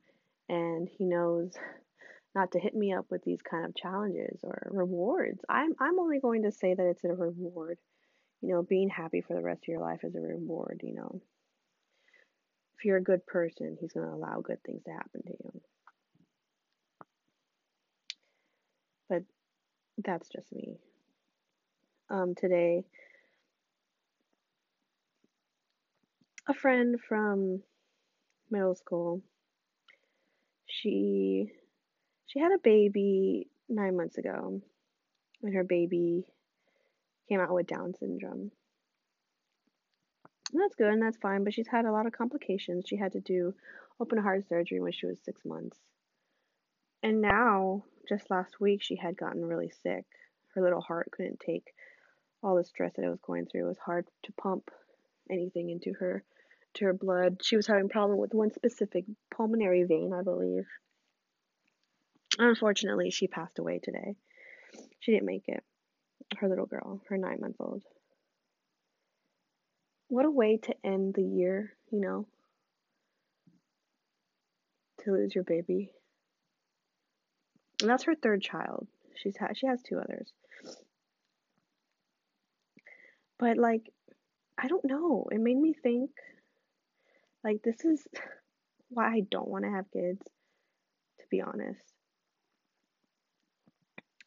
And 0.49 0.87
He 0.97 1.05
knows 1.05 1.53
not 2.35 2.51
to 2.51 2.59
hit 2.59 2.75
me 2.75 2.93
up 2.93 3.05
with 3.09 3.23
these 3.23 3.41
kind 3.41 3.65
of 3.65 3.75
challenges 3.75 4.39
or 4.43 4.69
rewards. 4.71 5.43
I'm, 5.49 5.73
I'm 5.79 5.99
only 5.99 6.19
going 6.19 6.43
to 6.43 6.51
say 6.51 6.73
that 6.73 6.85
it's 6.85 7.03
a 7.03 7.09
reward. 7.09 7.77
You 8.41 8.53
know, 8.53 8.63
being 8.63 8.89
happy 8.89 9.21
for 9.21 9.33
the 9.33 9.41
rest 9.41 9.63
of 9.63 9.67
your 9.67 9.81
life 9.81 10.01
is 10.03 10.15
a 10.15 10.21
reward, 10.21 10.81
you 10.83 10.93
know. 10.93 11.21
If 12.77 12.85
you're 12.85 12.97
a 12.97 13.03
good 13.03 13.25
person, 13.25 13.75
He's 13.79 13.93
going 13.93 14.07
to 14.07 14.13
allow 14.13 14.41
good 14.41 14.61
things 14.63 14.83
to 14.83 14.91
happen 14.91 15.23
to 15.23 15.31
you. 15.43 15.61
But 19.09 19.23
that's 20.03 20.29
just 20.29 20.51
me. 20.53 20.77
Um, 22.09 22.35
today, 22.35 22.85
a 26.47 26.53
friend 26.53 26.97
from 27.07 27.61
middle 28.49 28.75
school. 28.75 29.21
She 30.65 31.51
she 32.25 32.39
had 32.39 32.51
a 32.51 32.59
baby 32.59 33.47
nine 33.69 33.97
months 33.97 34.17
ago, 34.17 34.61
and 35.43 35.53
her 35.53 35.63
baby 35.63 36.25
came 37.27 37.39
out 37.39 37.53
with 37.53 37.67
Down 37.67 37.93
syndrome. 37.93 38.51
And 40.53 40.61
that's 40.61 40.75
good 40.75 40.87
and 40.87 41.01
that's 41.01 41.17
fine, 41.17 41.43
but 41.43 41.53
she's 41.53 41.67
had 41.67 41.85
a 41.85 41.91
lot 41.91 42.05
of 42.05 42.13
complications. 42.13 42.85
She 42.87 42.95
had 42.95 43.11
to 43.13 43.19
do 43.19 43.53
open 43.99 44.17
heart 44.17 44.47
surgery 44.47 44.79
when 44.79 44.93
she 44.93 45.05
was 45.05 45.19
six 45.23 45.43
months. 45.43 45.77
And 47.03 47.21
now, 47.21 47.83
just 48.07 48.31
last 48.31 48.59
week, 48.61 48.81
she 48.81 48.95
had 48.95 49.17
gotten 49.17 49.45
really 49.45 49.71
sick. 49.83 50.05
Her 50.55 50.61
little 50.61 50.81
heart 50.81 51.11
couldn't 51.11 51.41
take 51.41 51.73
all 52.41 52.55
the 52.55 52.63
stress 52.63 52.93
that 52.95 53.03
it 53.03 53.09
was 53.09 53.19
going 53.19 53.45
through. 53.45 53.65
It 53.65 53.69
was 53.69 53.77
hard 53.77 54.07
to 54.23 54.31
pump 54.33 54.71
anything 55.29 55.69
into 55.69 55.93
her 55.99 56.23
to 56.75 56.85
her 56.85 56.93
blood. 56.93 57.39
She 57.43 57.55
was 57.55 57.67
having 57.67 57.89
problem 57.89 58.19
with 58.19 58.33
one 58.33 58.51
specific 58.51 59.05
pulmonary 59.35 59.83
vein, 59.83 60.13
I 60.13 60.23
believe. 60.23 60.65
Unfortunately, 62.37 63.09
she 63.09 63.27
passed 63.27 63.59
away 63.59 63.79
today. 63.81 64.15
She 64.99 65.11
didn't 65.11 65.25
make 65.25 65.47
it. 65.47 65.63
Her 66.37 66.49
little 66.49 66.65
girl, 66.65 67.01
her 67.09 67.17
nine 67.17 67.39
month 67.39 67.55
old. 67.59 67.83
What 70.09 70.25
a 70.25 70.31
way 70.31 70.57
to 70.63 70.75
end 70.83 71.13
the 71.15 71.23
year, 71.23 71.73
you 71.91 71.99
know? 71.99 72.27
To 75.03 75.11
lose 75.11 75.33
your 75.33 75.43
baby. 75.43 75.91
And 77.81 77.89
that's 77.89 78.03
her 78.03 78.15
third 78.15 78.41
child. 78.41 78.87
She's 79.15 79.37
had 79.37 79.57
she 79.57 79.67
has 79.67 79.81
two 79.81 79.99
others. 79.99 80.31
But 83.39 83.57
like 83.57 83.89
I 84.57 84.67
don't 84.67 84.85
know. 84.85 85.27
It 85.31 85.39
made 85.39 85.57
me 85.57 85.73
think 85.73 86.09
like, 87.47 87.61
this 87.63 87.85
is 87.85 88.05
why 88.89 89.07
I 89.07 89.21
don't 89.31 89.47
want 89.47 89.63
to 89.63 89.71
have 89.71 89.89
kids, 89.91 90.21
to 91.19 91.25
be 91.31 91.41
honest. 91.41 91.81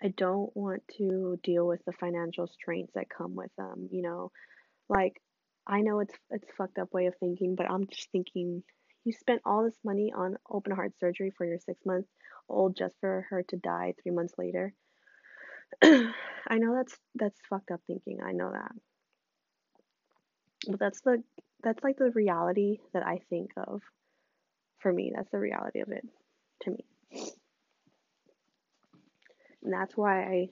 I 0.02 0.08
don't 0.08 0.50
want 0.56 0.82
to 0.96 1.38
deal 1.42 1.66
with 1.66 1.84
the 1.84 1.92
financial 1.92 2.46
strains 2.46 2.88
that 2.94 3.10
come 3.10 3.34
with 3.34 3.50
them, 3.58 3.90
you 3.92 4.00
know. 4.00 4.32
Like 4.88 5.20
I 5.66 5.82
know 5.82 6.00
it's 6.00 6.14
it's 6.30 6.48
fucked 6.56 6.78
up 6.78 6.94
way 6.94 7.04
of 7.06 7.14
thinking, 7.20 7.54
but 7.54 7.70
I'm 7.70 7.86
just 7.86 8.10
thinking 8.10 8.62
you 9.04 9.12
spent 9.12 9.42
all 9.44 9.64
this 9.64 9.76
money 9.84 10.10
on 10.16 10.38
open 10.50 10.74
heart 10.74 10.92
surgery 10.98 11.32
for 11.36 11.44
your 11.44 11.58
6 11.58 11.78
months 11.84 12.08
old 12.48 12.76
just 12.76 12.94
for 13.00 13.26
her 13.28 13.42
to 13.48 13.56
die 13.58 13.92
3 14.02 14.12
months 14.12 14.32
later. 14.38 14.72
I 15.82 16.56
know 16.56 16.74
that's 16.74 16.96
that's 17.14 17.38
fucked 17.50 17.70
up 17.70 17.82
thinking. 17.86 18.20
I 18.22 18.32
know 18.32 18.52
that. 18.52 18.72
But 20.66 20.80
that's 20.80 21.02
the 21.02 21.22
that's 21.62 21.82
like 21.82 21.96
the 21.98 22.10
reality 22.10 22.78
that 22.92 23.06
I 23.06 23.20
think 23.30 23.50
of. 23.56 23.82
For 24.78 24.92
me, 24.92 25.12
that's 25.14 25.30
the 25.30 25.38
reality 25.38 25.80
of 25.80 25.90
it 25.90 26.06
to 26.62 26.70
me. 26.70 26.84
And 29.62 29.72
that's 29.72 29.96
why 29.96 30.22
I 30.22 30.48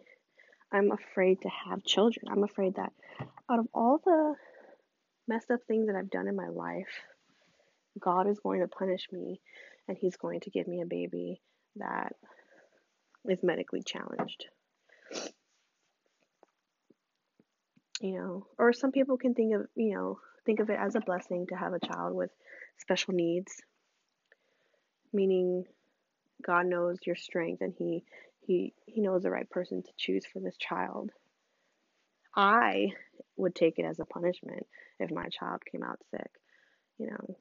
I'm 0.71 0.93
afraid 0.93 1.41
to 1.43 1.49
have 1.49 1.83
children. 1.83 2.27
I'm 2.31 2.45
afraid 2.45 2.75
that 2.77 2.93
out 3.50 3.59
of 3.59 3.69
all 3.73 4.00
the 4.05 4.35
messed 5.27 5.50
up 5.50 5.61
things 5.67 5.87
that 5.87 5.97
I've 5.97 6.11
done 6.11 6.29
in 6.29 6.37
my 6.37 6.49
life, 6.49 7.05
God 7.99 8.29
is 8.29 8.38
going 8.41 8.61
to 8.61 8.69
punish 8.69 9.07
me 9.11 9.41
and 9.87 9.97
he's 9.99 10.17
going 10.17 10.41
to 10.41 10.50
give 10.50 10.69
me 10.69 10.83
a 10.83 10.87
baby 10.87 11.41
that 11.77 12.12
is 13.29 13.43
medically 13.43 13.83
challenged. 13.83 14.47
You 18.00 18.12
know, 18.12 18.47
or 18.59 18.73
some 18.73 18.93
people 18.93 19.17
can 19.17 19.35
think 19.35 19.55
of, 19.55 19.67
you 19.75 19.95
know, 19.95 20.19
think 20.49 20.61
of 20.61 20.71
it 20.71 20.78
as 20.81 20.95
a 20.95 21.00
blessing 21.00 21.47
to 21.47 21.55
have 21.55 21.75
a 21.75 21.78
child 21.78 22.14
with 22.14 22.31
special 22.78 23.12
needs, 23.12 23.61
meaning 25.12 25.64
God 26.43 26.64
knows 26.64 26.97
your 27.05 27.17
strength 27.17 27.61
and 27.61 27.75
he 27.78 28.02
he 28.40 28.73
he 28.87 29.02
knows 29.02 29.25
the 29.25 29.31
right 29.31 29.49
person 29.50 29.83
to 29.83 29.90
choose 29.99 30.25
for 30.25 30.40
this 30.40 30.57
child. 30.57 31.11
I 32.35 32.93
would 33.37 33.55
take 33.55 33.78
it 33.78 33.85
as 33.85 34.00
a 34.00 34.07
punishment 34.07 34.67
if 34.99 35.11
my 35.11 35.26
child 35.26 35.61
came 35.71 35.83
out 35.83 35.99
sick. 36.11 36.31
You 36.97 37.09
know, 37.09 37.37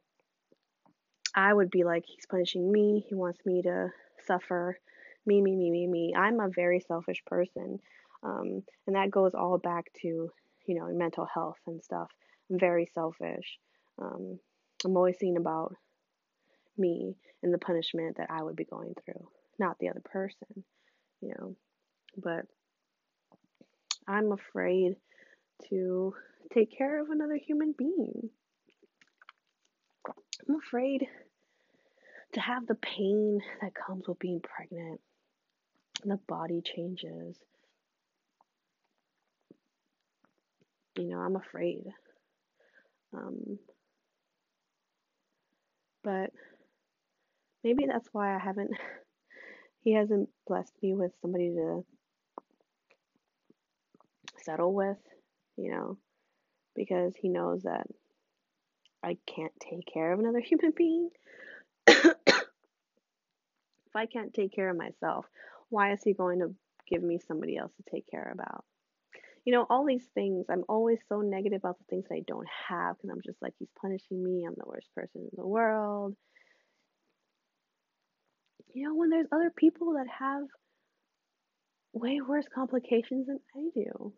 I 1.34 1.54
would 1.54 1.72
be 1.72 1.86
like, 1.86 2.04
he's 2.06 2.26
punishing 2.26 2.70
me. 2.70 3.06
He 3.08 3.16
wants 3.16 3.40
me 3.46 3.62
to 3.62 3.94
suffer. 4.26 4.78
Me, 5.26 5.42
me, 5.42 5.56
me, 5.56 5.72
me, 5.72 5.88
me. 5.88 6.14
I'm 6.14 6.42
a 6.42 6.50
very 6.50 6.82
selfish 6.82 7.24
person. 7.26 7.80
Um, 8.22 8.64
and 8.86 8.98
that 8.98 9.12
goes 9.12 9.34
all 9.34 9.58
back 9.58 9.94
to, 10.02 10.30
you 10.66 10.76
know, 10.76 10.88
mental 10.88 11.26
health 11.26 11.60
and 11.68 11.82
stuff. 11.82 12.12
Very 12.50 12.86
selfish. 12.94 13.60
Um, 14.00 14.40
I'm 14.86 14.96
always 14.96 15.18
thinking 15.18 15.38
about 15.38 15.76
me 16.78 17.16
and 17.44 17.54
the 17.54 17.58
punishment 17.58 18.18
that 18.18 18.30
I 18.30 18.44
would 18.44 18.56
be 18.56 18.64
going 18.64 18.94
through, 19.04 19.28
not 19.60 19.78
the 19.80 19.90
other 19.90 20.02
person, 20.04 20.64
you 21.22 21.34
know. 21.38 21.56
But 22.16 22.46
I'm 24.08 24.32
afraid 24.32 24.96
to 25.70 26.14
take 26.54 26.78
care 26.78 27.02
of 27.02 27.10
another 27.10 27.36
human 27.36 27.74
being. 27.78 28.30
I'm 30.48 30.56
afraid 30.56 31.08
to 32.34 32.40
have 32.40 32.68
the 32.68 32.76
pain 32.76 33.42
that 33.62 33.74
comes 33.74 34.08
with 34.08 34.20
being 34.20 34.42
pregnant. 34.42 35.02
The 36.06 36.20
body 36.28 36.62
changes. 36.62 37.38
You 40.98 41.10
know, 41.10 41.20
I'm 41.20 41.36
afraid. 41.36 41.84
Um, 43.14 43.60
but 46.04 46.32
maybe 47.64 47.86
that's 47.86 48.08
why 48.12 48.36
I 48.36 48.40
haven't, 48.40 48.72
he 49.84 49.94
hasn't 49.94 50.30
blessed 50.48 50.74
me 50.82 50.94
with 50.94 51.12
somebody 51.22 51.50
to 51.50 51.86
settle 54.44 54.74
with, 54.74 54.98
you 55.58 55.72
know, 55.72 55.98
because 56.76 57.14
he 57.20 57.30
knows 57.30 57.64
that 57.64 57.88
I 59.04 59.18
can't 59.26 59.54
take 59.60 59.86
care 59.92 60.14
of 60.14 60.20
another 60.20 60.40
human 60.46 60.72
being. 60.76 61.10
if 61.88 62.46
I 63.96 64.06
can't 64.06 64.34
take 64.34 64.54
care 64.54 64.70
of 64.70 64.78
myself, 64.78 65.26
why 65.70 65.94
is 65.94 66.04
he 66.04 66.14
going 66.14 66.40
to 66.40 66.54
give 66.90 67.04
me 67.04 67.20
somebody 67.28 67.58
else 67.58 67.72
to 67.78 67.84
take 67.92 68.10
care 68.10 68.32
about? 68.34 68.64
You 69.48 69.54
know, 69.54 69.66
all 69.70 69.86
these 69.86 70.04
things. 70.14 70.48
I'm 70.52 70.66
always 70.68 71.00
so 71.08 71.22
negative 71.22 71.62
about 71.64 71.78
the 71.78 71.86
things 71.90 72.04
that 72.10 72.16
I 72.16 72.24
don't 72.28 72.50
have 72.68 72.98
because 72.98 73.10
I'm 73.10 73.22
just 73.26 73.42
like, 73.42 73.54
he's 73.58 73.70
punishing 73.82 74.22
me. 74.22 74.44
I'm 74.46 74.56
the 74.58 74.68
worst 74.68 74.90
person 74.94 75.22
in 75.22 75.30
the 75.38 75.48
world. 75.48 76.18
You 78.74 78.90
know, 78.90 78.96
when 78.96 79.10
there's 79.10 79.30
other 79.32 79.50
people 79.56 79.94
that 79.94 80.08
have 80.20 80.44
way 81.94 82.20
worse 82.20 82.44
complications 82.54 83.28
than 83.28 83.40
I 83.56 83.70
do. 83.74 84.12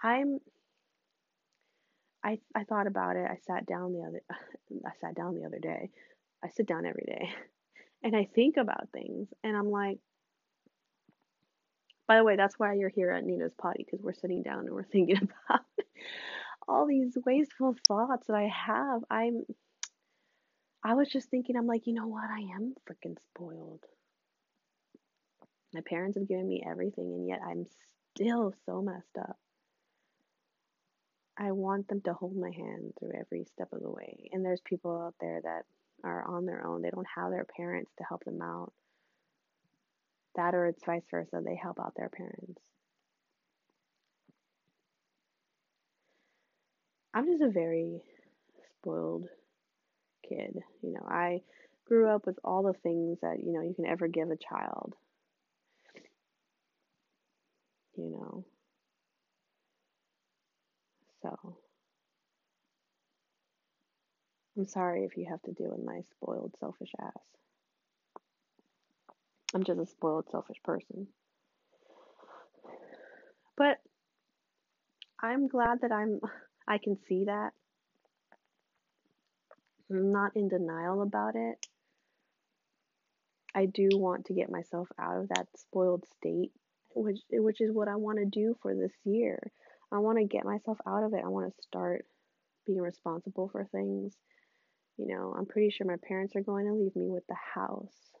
I'm 0.00 0.38
I 2.24 2.38
I 2.54 2.62
thought 2.62 2.86
about 2.86 3.16
it. 3.16 3.28
I 3.28 3.38
sat 3.44 3.66
down 3.66 3.92
the 3.92 4.06
other 4.06 4.22
I 4.86 4.90
sat 5.00 5.16
down 5.16 5.34
the 5.34 5.46
other 5.46 5.58
day. 5.58 5.90
I 6.44 6.48
sit 6.50 6.68
down 6.68 6.86
every 6.86 7.06
day 7.08 7.28
and 8.04 8.14
I 8.14 8.28
think 8.36 8.56
about 8.56 8.88
things 8.92 9.26
and 9.42 9.56
I'm 9.56 9.72
like 9.72 9.98
By 12.08 12.16
the 12.16 12.24
way, 12.24 12.36
that's 12.36 12.58
why 12.58 12.72
you're 12.72 12.88
here 12.88 13.10
at 13.10 13.24
Nina's 13.24 13.52
Potty 13.54 13.84
because 13.84 14.02
we're 14.02 14.14
sitting 14.14 14.42
down 14.42 14.60
and 14.60 14.70
we're 14.70 14.82
thinking 14.82 15.28
about 15.48 15.60
all 16.66 16.86
these 16.86 17.16
wasteful 17.24 17.76
thoughts 17.86 18.26
that 18.26 18.36
I 18.36 18.48
have. 18.48 19.02
I'm 19.10 19.44
I 20.82 20.94
was 20.94 21.08
just 21.08 21.28
thinking 21.28 21.56
I'm 21.56 21.66
like, 21.66 21.86
you 21.86 21.92
know 21.92 22.06
what? 22.06 22.24
I 22.24 22.40
am 22.56 22.74
freaking 22.88 23.16
spoiled. 23.34 23.84
My 25.74 25.82
parents 25.82 26.16
have 26.16 26.28
given 26.28 26.48
me 26.48 26.64
everything 26.66 27.12
and 27.12 27.28
yet 27.28 27.40
I'm 27.46 27.66
still 28.14 28.54
so 28.64 28.80
messed 28.80 29.18
up. 29.18 29.36
I 31.36 31.52
want 31.52 31.88
them 31.88 32.00
to 32.02 32.14
hold 32.14 32.36
my 32.36 32.50
hand 32.50 32.94
through 32.98 33.12
every 33.20 33.44
step 33.44 33.68
of 33.72 33.82
the 33.82 33.90
way. 33.90 34.30
And 34.32 34.44
there's 34.44 34.60
people 34.62 34.98
out 34.98 35.14
there 35.20 35.40
that 35.42 35.64
are 36.02 36.24
on 36.24 36.46
their 36.46 36.66
own. 36.66 36.82
They 36.82 36.90
don't 36.90 37.06
have 37.14 37.30
their 37.30 37.44
parents 37.44 37.92
to 37.98 38.04
help 38.04 38.24
them 38.24 38.40
out. 38.40 38.72
That 40.38 40.54
or 40.54 40.66
it's 40.66 40.84
vice 40.84 41.02
versa. 41.10 41.42
They 41.44 41.56
help 41.60 41.80
out 41.80 41.94
their 41.96 42.08
parents. 42.08 42.62
I'm 47.12 47.26
just 47.26 47.42
a 47.42 47.50
very 47.50 48.00
spoiled 48.76 49.26
kid. 50.28 50.56
You 50.80 50.92
know, 50.92 51.04
I 51.08 51.40
grew 51.86 52.08
up 52.08 52.24
with 52.24 52.38
all 52.44 52.62
the 52.62 52.78
things 52.84 53.18
that, 53.20 53.38
you 53.44 53.52
know, 53.52 53.62
you 53.62 53.74
can 53.74 53.86
ever 53.86 54.06
give 54.06 54.30
a 54.30 54.36
child. 54.36 54.94
You 57.96 58.10
know, 58.10 58.44
so 61.20 61.56
I'm 64.56 64.68
sorry 64.68 65.04
if 65.04 65.16
you 65.16 65.26
have 65.28 65.42
to 65.42 65.52
deal 65.52 65.72
with 65.72 65.84
my 65.84 66.02
spoiled, 66.12 66.54
selfish 66.60 66.92
ass. 67.02 67.12
I'm 69.54 69.64
just 69.64 69.80
a 69.80 69.86
spoiled, 69.86 70.26
selfish 70.30 70.58
person. 70.62 71.08
But 73.56 73.78
I'm 75.20 75.48
glad 75.48 75.80
that 75.82 75.92
I'm 75.92 76.20
I 76.66 76.78
can 76.78 76.96
see 77.08 77.24
that. 77.24 77.52
I'm 79.90 80.12
not 80.12 80.36
in 80.36 80.48
denial 80.48 81.02
about 81.02 81.34
it. 81.34 81.66
I 83.54 83.66
do 83.66 83.88
want 83.94 84.26
to 84.26 84.34
get 84.34 84.50
myself 84.50 84.88
out 85.00 85.16
of 85.16 85.28
that 85.30 85.48
spoiled 85.56 86.04
state, 86.18 86.52
which 86.94 87.20
which 87.30 87.60
is 87.60 87.72
what 87.72 87.88
I 87.88 87.96
want 87.96 88.18
to 88.18 88.26
do 88.26 88.54
for 88.62 88.74
this 88.74 88.92
year. 89.04 89.40
I 89.90 89.98
want 89.98 90.18
to 90.18 90.24
get 90.24 90.44
myself 90.44 90.78
out 90.86 91.02
of 91.02 91.14
it. 91.14 91.22
I 91.24 91.28
want 91.28 91.46
to 91.46 91.62
start 91.62 92.04
being 92.66 92.80
responsible 92.80 93.48
for 93.48 93.64
things. 93.64 94.14
You 94.98 95.06
know, 95.06 95.34
I'm 95.36 95.46
pretty 95.46 95.70
sure 95.70 95.86
my 95.86 95.96
parents 96.06 96.36
are 96.36 96.42
going 96.42 96.66
to 96.66 96.74
leave 96.74 96.94
me 96.94 97.08
with 97.08 97.26
the 97.26 97.36
house. 97.54 98.17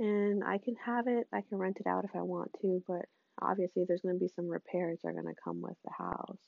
And 0.00 0.42
I 0.42 0.58
can 0.58 0.74
have 0.84 1.06
it, 1.08 1.28
I 1.32 1.42
can 1.42 1.58
rent 1.58 1.76
it 1.78 1.86
out 1.86 2.04
if 2.06 2.16
I 2.16 2.22
want 2.22 2.50
to, 2.62 2.82
but 2.88 3.04
obviously 3.40 3.84
there's 3.86 4.00
going 4.00 4.14
to 4.14 4.18
be 4.18 4.32
some 4.34 4.48
repairs 4.48 4.98
that 5.02 5.10
are 5.10 5.12
going 5.12 5.26
to 5.26 5.40
come 5.44 5.60
with 5.60 5.76
the 5.84 5.92
house. 5.92 6.40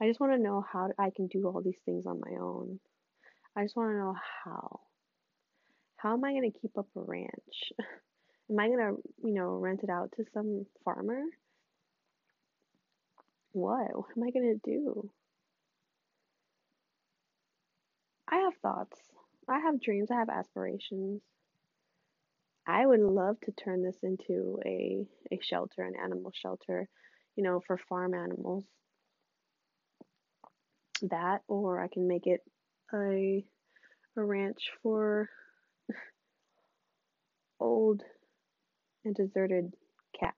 I 0.00 0.06
just 0.06 0.20
want 0.20 0.34
to 0.34 0.42
know 0.42 0.62
how 0.70 0.90
I 0.98 1.10
can 1.16 1.26
do 1.28 1.46
all 1.46 1.62
these 1.62 1.80
things 1.86 2.04
on 2.06 2.20
my 2.20 2.36
own. 2.38 2.78
I 3.56 3.62
just 3.62 3.74
want 3.74 3.92
to 3.92 3.96
know 3.98 4.14
how. 4.44 4.80
How 5.96 6.12
am 6.12 6.24
I 6.24 6.32
going 6.32 6.52
to 6.52 6.58
keep 6.60 6.76
up 6.76 6.86
a 6.94 7.00
ranch? 7.00 7.72
Am 8.50 8.58
I 8.58 8.68
gonna, 8.68 8.92
you 9.22 9.32
know, 9.32 9.56
rent 9.56 9.80
it 9.82 9.88
out 9.88 10.12
to 10.16 10.24
some 10.34 10.66
farmer? 10.84 11.22
What? 13.52 13.96
What 13.96 14.08
am 14.16 14.22
I 14.22 14.30
gonna 14.30 14.56
do? 14.62 15.10
I 18.30 18.36
have 18.40 18.54
thoughts. 18.60 19.00
I 19.48 19.60
have 19.60 19.80
dreams. 19.80 20.10
I 20.10 20.16
have 20.16 20.28
aspirations. 20.28 21.22
I 22.66 22.86
would 22.86 23.00
love 23.00 23.36
to 23.42 23.52
turn 23.52 23.82
this 23.82 23.96
into 24.02 24.58
a, 24.64 25.06
a 25.30 25.38
shelter, 25.42 25.82
an 25.82 25.94
animal 26.02 26.32
shelter, 26.34 26.88
you 27.36 27.44
know, 27.44 27.60
for 27.66 27.78
farm 27.88 28.14
animals. 28.14 28.64
That, 31.02 31.42
or 31.46 31.80
I 31.80 31.88
can 31.88 32.08
make 32.08 32.26
it 32.26 32.40
a, 32.94 33.44
a 34.16 34.24
ranch 34.24 34.70
for 34.82 35.28
old 37.60 38.02
and 39.04 39.14
deserted 39.14 39.74
cats. 40.18 40.34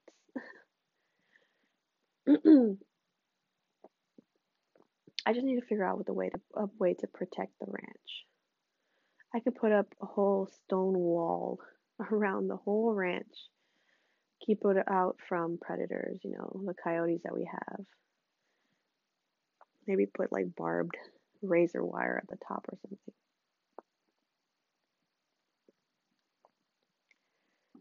I 5.26 5.32
just 5.32 5.44
need 5.44 5.60
to 5.60 5.66
figure 5.66 5.84
out 5.84 5.96
what 5.98 6.06
the 6.06 6.12
way 6.12 6.30
to 6.30 6.40
a 6.56 6.66
way 6.78 6.94
to 6.94 7.06
protect 7.06 7.52
the 7.60 7.66
ranch. 7.66 8.26
I 9.34 9.40
could 9.40 9.54
put 9.54 9.70
up 9.72 9.86
a 10.02 10.06
whole 10.06 10.48
stone 10.64 10.94
wall 10.94 11.60
around 12.00 12.48
the 12.48 12.56
whole 12.56 12.92
ranch. 12.92 13.34
Keep 14.44 14.60
it 14.64 14.88
out 14.88 15.16
from 15.28 15.58
predators, 15.60 16.20
you 16.22 16.32
know, 16.32 16.60
the 16.66 16.74
coyotes 16.74 17.22
that 17.24 17.34
we 17.34 17.48
have. 17.50 17.84
Maybe 19.86 20.06
put 20.06 20.32
like 20.32 20.54
barbed 20.56 20.96
razor 21.42 21.84
wire 21.84 22.20
at 22.22 22.28
the 22.28 22.44
top 22.46 22.66
or 22.68 22.76
something. 22.82 23.14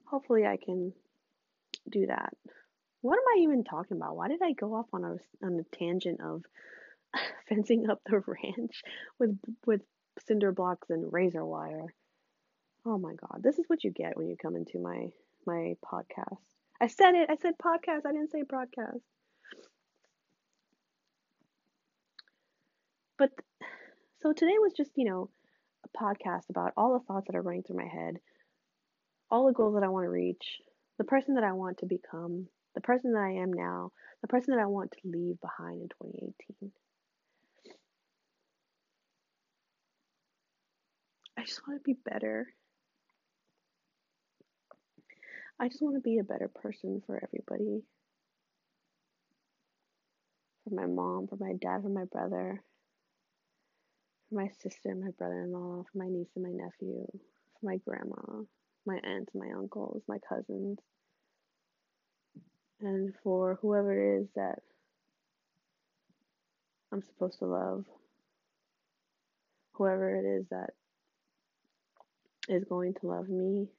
hopefully 0.06 0.46
I 0.46 0.58
can 0.58 0.94
do 1.90 2.06
that. 2.08 2.34
What 3.02 3.18
am 3.18 3.38
I 3.38 3.42
even 3.42 3.64
talking 3.64 3.98
about? 3.98 4.16
Why 4.16 4.28
did 4.28 4.42
I 4.42 4.54
go 4.54 4.74
off 4.76 4.88
on 4.94 5.04
a 5.04 5.46
on 5.46 5.60
a 5.60 5.78
tangent 5.78 6.22
of 6.22 6.44
fencing 7.50 7.90
up 7.90 8.02
the 8.06 8.20
ranch 8.28 8.82
with 9.20 9.38
with 9.66 9.82
cinder 10.26 10.52
blocks 10.52 10.90
and 10.90 11.12
razor 11.12 11.46
wire? 11.46 11.94
Oh 12.86 12.98
my 12.98 13.14
god, 13.16 13.42
this 13.42 13.58
is 13.58 13.66
what 13.68 13.84
you 13.84 13.92
get 13.92 14.16
when 14.18 14.28
you 14.28 14.38
come 14.40 14.56
into 14.56 14.80
my 14.80 15.10
my 15.46 15.76
podcast. 15.84 16.38
I 16.82 16.88
said 16.88 17.16
it. 17.16 17.30
I 17.30 17.36
said 17.38 17.54
podcast. 17.58 18.06
I 18.06 18.12
didn't 18.12 18.32
say 18.32 18.44
broadcast. 18.44 19.00
But 23.18 23.32
so 24.22 24.34
today 24.34 24.56
was 24.60 24.74
just, 24.74 24.92
you 24.96 25.06
know, 25.06 25.30
a 25.86 25.98
podcast 25.98 26.50
about 26.50 26.74
all 26.76 26.94
the 26.94 27.06
thoughts 27.06 27.28
that 27.28 27.36
are 27.36 27.42
running 27.42 27.64
through 27.64 27.78
my 27.78 27.88
head 27.88 28.18
all 29.30 29.48
the 29.48 29.54
goals 29.54 29.76
that 29.76 29.84
I 29.84 29.90
want 29.90 30.06
to 30.06 30.10
reach, 30.10 30.62
the 30.98 31.04
person 31.04 31.36
that 31.36 31.44
I 31.44 31.54
want 31.54 31.80
to 31.80 31.86
become, 31.86 32.48
the 32.74 32.82
person 32.82 33.14
that 33.14 33.20
I 33.20 33.42
am 33.42 33.52
now, 33.52 33.92
the 34.22 34.28
person 34.28 34.56
that 34.56 34.62
I 34.62 34.68
want 34.68 34.92
to 34.92 35.00
leave 35.10 35.40
behind 35.42 35.82
in 35.82 35.90
2018. 35.90 36.72
I 41.38 41.44
just 41.44 41.68
want 41.68 41.80
to 41.80 41.84
be 41.84 41.98
better. 42.10 42.48
I 45.60 45.70
just 45.70 45.82
want 45.82 45.96
to 45.96 46.02
be 46.02 46.18
a 46.20 46.24
better 46.24 46.50
person 46.50 47.02
for 47.06 47.22
everybody. 47.24 47.82
For 50.64 50.76
my 50.76 50.86
mom, 50.86 51.28
for 51.28 51.38
my 51.38 51.54
dad, 51.54 51.84
for 51.84 51.90
my 51.90 52.06
brother, 52.06 52.62
for 54.30 54.36
my 54.36 54.50
sister, 54.62 54.94
my 54.96 55.12
brother 55.18 55.44
in 55.44 55.54
law, 55.54 55.86
for 55.92 55.98
my 55.98 56.08
niece 56.08 56.28
and 56.36 56.44
my 56.44 56.52
nephew, 56.52 57.06
for 57.12 57.66
my 57.66 57.78
grandma, 57.78 58.44
my 58.86 59.00
aunts, 59.04 59.34
my 59.34 59.50
uncles, 59.56 60.04
my 60.08 60.18
cousins, 60.28 60.80
and 62.82 63.14
for 63.24 63.58
whoever 63.62 63.94
it 63.94 64.22
is 64.22 64.28
that 64.36 64.60
I'm 66.92 67.02
supposed 67.04 67.40
to 67.40 67.46
love, 67.46 67.86
whoever 69.74 70.16
it 70.16 70.26
is 70.26 70.46
that 70.50 70.72
is 72.50 72.66
going 72.66 72.94
to 72.96 73.08
love 73.08 73.30
me. 73.30 73.70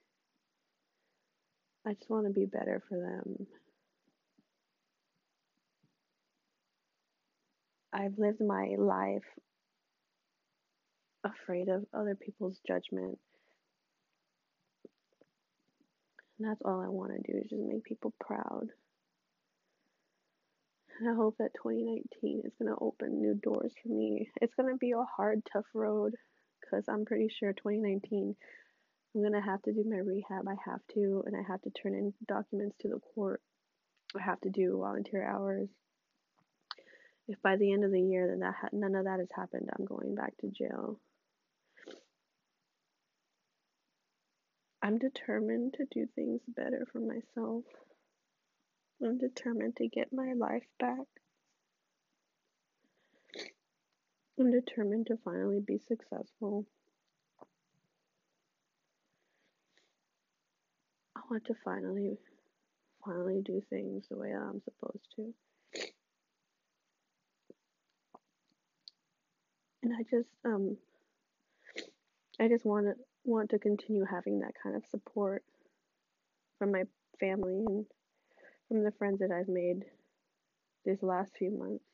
I 1.86 1.94
just 1.94 2.10
want 2.10 2.26
to 2.26 2.32
be 2.32 2.46
better 2.46 2.82
for 2.88 2.98
them. 2.98 3.46
I've 7.92 8.18
lived 8.18 8.40
my 8.40 8.74
life 8.78 9.24
afraid 11.24 11.68
of 11.68 11.84
other 11.94 12.14
people's 12.14 12.60
judgment 12.66 13.18
And 16.38 16.48
that's 16.48 16.60
all 16.64 16.80
I 16.80 16.88
want 16.88 17.12
to 17.12 17.32
do 17.32 17.38
is 17.38 17.50
just 17.50 17.62
make 17.62 17.84
people 17.84 18.12
proud. 18.20 18.68
And 21.00 21.10
I 21.10 21.14
hope 21.14 21.36
that 21.38 21.54
2019 21.62 22.42
is 22.44 22.52
going 22.60 22.72
to 22.72 22.80
open 22.80 23.20
new 23.20 23.34
doors 23.34 23.72
for 23.82 23.88
me. 23.88 24.30
It's 24.40 24.54
going 24.54 24.72
to 24.72 24.78
be 24.78 24.92
a 24.92 25.04
hard, 25.16 25.42
tough 25.50 25.66
road 25.74 26.14
because 26.60 26.84
I'm 26.88 27.04
pretty 27.04 27.28
sure 27.28 27.52
2019 27.52 28.34
I'm 29.16 29.32
to 29.32 29.40
have 29.40 29.62
to 29.62 29.72
do 29.72 29.82
my 29.88 29.96
rehab. 29.96 30.46
I 30.46 30.56
have 30.70 30.80
to, 30.92 31.22
and 31.24 31.34
I 31.34 31.40
have 31.50 31.62
to 31.62 31.70
turn 31.70 31.94
in 31.94 32.12
documents 32.28 32.76
to 32.80 32.88
the 32.88 33.00
court. 33.14 33.40
I 34.14 34.22
have 34.22 34.38
to 34.42 34.50
do 34.50 34.78
volunteer 34.78 35.26
hours. 35.26 35.70
If 37.26 37.40
by 37.40 37.56
the 37.56 37.72
end 37.72 37.82
of 37.82 37.92
the 37.92 38.00
year 38.00 38.28
then 38.28 38.40
that 38.40 38.54
ha- 38.60 38.68
none 38.72 38.94
of 38.94 39.04
that 39.04 39.18
has 39.20 39.30
happened, 39.34 39.70
I'm 39.72 39.86
going 39.86 40.14
back 40.14 40.36
to 40.42 40.48
jail. 40.48 41.00
I'm 44.82 44.98
determined 44.98 45.74
to 45.78 45.86
do 45.90 46.06
things 46.14 46.42
better 46.46 46.86
for 46.92 47.00
myself. 47.00 47.64
I'm 49.02 49.16
determined 49.16 49.76
to 49.76 49.88
get 49.88 50.12
my 50.12 50.34
life 50.34 50.66
back. 50.78 51.06
I'm 54.38 54.52
determined 54.52 55.06
to 55.06 55.16
finally 55.24 55.60
be 55.66 55.80
successful. 55.88 56.66
Want 61.30 61.44
to 61.46 61.54
finally, 61.64 62.18
finally 63.04 63.40
do 63.44 63.62
things 63.70 64.06
the 64.10 64.16
way 64.16 64.32
I'm 64.32 64.60
supposed 64.62 65.06
to. 65.16 65.34
And 69.82 69.92
I 69.94 70.02
just, 70.10 70.28
um, 70.44 70.76
I 72.40 72.48
just 72.48 72.64
want 72.64 72.86
to 72.86 72.94
want 73.24 73.50
to 73.50 73.58
continue 73.58 74.04
having 74.04 74.40
that 74.40 74.52
kind 74.62 74.76
of 74.76 74.84
support 74.86 75.42
from 76.58 76.72
my 76.72 76.84
family 77.18 77.64
and 77.66 77.86
from 78.68 78.84
the 78.84 78.92
friends 78.92 79.18
that 79.20 79.30
I've 79.30 79.48
made 79.48 79.84
these 80.84 81.02
last 81.02 81.32
few 81.38 81.50
months. 81.50 81.84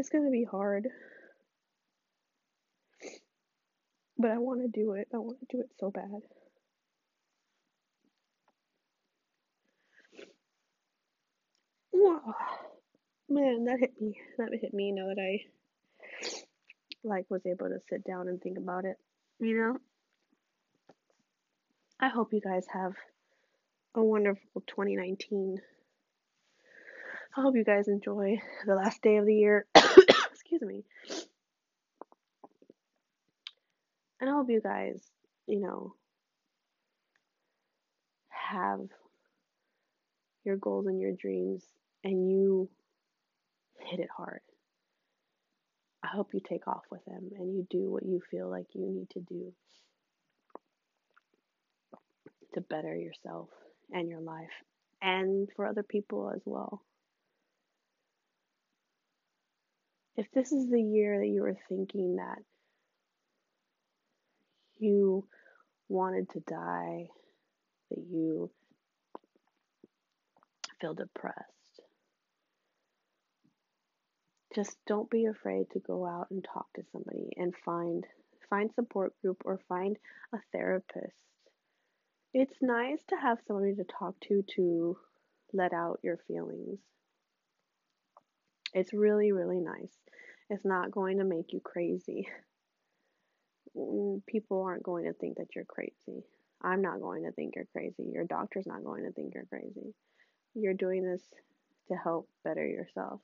It's 0.00 0.08
going 0.08 0.24
to 0.24 0.30
be 0.30 0.44
hard. 0.44 0.88
But 4.16 4.30
I 4.30 4.38
want 4.38 4.62
to 4.62 4.68
do 4.68 4.92
it. 4.92 5.08
I 5.12 5.18
want 5.18 5.40
to 5.40 5.46
do 5.54 5.60
it 5.60 5.68
so 5.78 5.90
bad. 5.90 6.22
Whoa. 11.90 12.32
Man, 13.28 13.64
that 13.66 13.80
hit 13.80 13.92
me. 14.00 14.18
That 14.38 14.48
hit 14.58 14.72
me 14.72 14.90
now 14.90 15.08
that 15.08 15.20
I 15.20 15.44
like 17.04 17.26
was 17.28 17.42
able 17.44 17.68
to 17.68 17.80
sit 17.90 18.02
down 18.02 18.28
and 18.28 18.40
think 18.40 18.56
about 18.56 18.86
it. 18.86 18.96
You 19.38 19.54
know? 19.54 19.76
I 22.00 22.08
hope 22.08 22.32
you 22.32 22.40
guys 22.40 22.64
have 22.72 22.94
a 23.94 24.02
wonderful 24.02 24.62
2019. 24.66 25.58
I 27.40 27.42
hope 27.42 27.56
you 27.56 27.64
guys 27.64 27.88
enjoy 27.88 28.38
the 28.66 28.74
last 28.74 29.00
day 29.00 29.16
of 29.16 29.24
the 29.24 29.34
year. 29.34 29.64
Excuse 29.74 30.60
me. 30.60 30.84
And 34.20 34.28
I 34.28 34.34
hope 34.34 34.50
you 34.50 34.60
guys, 34.60 35.00
you 35.46 35.60
know, 35.60 35.94
have 38.28 38.80
your 40.44 40.58
goals 40.58 40.86
and 40.86 41.00
your 41.00 41.12
dreams 41.12 41.64
and 42.04 42.30
you 42.30 42.68
hit 43.86 44.00
it 44.00 44.10
hard. 44.14 44.42
I 46.04 46.08
hope 46.08 46.34
you 46.34 46.40
take 46.46 46.68
off 46.68 46.84
with 46.90 47.02
them 47.06 47.30
and 47.38 47.54
you 47.54 47.66
do 47.70 47.90
what 47.90 48.04
you 48.04 48.20
feel 48.30 48.50
like 48.50 48.66
you 48.74 48.86
need 48.86 49.08
to 49.10 49.20
do 49.20 49.50
to 52.52 52.60
better 52.60 52.94
yourself 52.94 53.48
and 53.90 54.10
your 54.10 54.20
life 54.20 54.48
and 55.00 55.48
for 55.56 55.66
other 55.66 55.82
people 55.82 56.30
as 56.34 56.42
well. 56.44 56.82
If 60.20 60.30
this 60.32 60.52
is 60.52 60.68
the 60.68 60.82
year 60.82 61.18
that 61.18 61.28
you 61.28 61.40
were 61.40 61.56
thinking 61.70 62.16
that 62.16 62.40
you 64.76 65.26
wanted 65.88 66.28
to 66.32 66.40
die, 66.40 67.08
that 67.88 68.04
you 68.06 68.50
feel 70.78 70.92
depressed, 70.92 71.80
just 74.54 74.76
don't 74.86 75.08
be 75.08 75.24
afraid 75.24 75.70
to 75.70 75.78
go 75.78 76.06
out 76.06 76.26
and 76.30 76.44
talk 76.44 76.66
to 76.74 76.82
somebody 76.92 77.30
and 77.38 77.54
find 77.64 78.04
find 78.50 78.70
support 78.74 79.18
group 79.22 79.40
or 79.46 79.58
find 79.70 79.96
a 80.34 80.38
therapist. 80.52 81.16
It's 82.34 82.60
nice 82.60 83.02
to 83.08 83.16
have 83.16 83.38
somebody 83.46 83.74
to 83.76 83.84
talk 83.84 84.20
to 84.28 84.44
to 84.56 84.98
let 85.54 85.72
out 85.72 86.00
your 86.02 86.18
feelings. 86.28 86.78
It's 88.74 88.92
really 88.92 89.32
really 89.32 89.60
nice. 89.60 89.99
It's 90.50 90.64
not 90.64 90.90
going 90.90 91.18
to 91.18 91.24
make 91.24 91.52
you 91.52 91.60
crazy. 91.60 92.28
Mm, 93.76 94.26
people 94.26 94.62
aren't 94.62 94.82
going 94.82 95.04
to 95.04 95.12
think 95.12 95.36
that 95.36 95.54
you're 95.54 95.64
crazy. 95.64 96.24
I'm 96.60 96.82
not 96.82 97.00
going 97.00 97.22
to 97.22 97.30
think 97.30 97.54
you're 97.54 97.68
crazy. 97.72 98.10
Your 98.12 98.24
doctor's 98.24 98.66
not 98.66 98.82
going 98.84 99.04
to 99.04 99.12
think 99.12 99.32
you're 99.32 99.44
crazy. 99.44 99.94
You're 100.54 100.74
doing 100.74 101.04
this 101.04 101.22
to 101.88 101.94
help 101.94 102.28
better 102.42 102.66
yourself. 102.66 103.20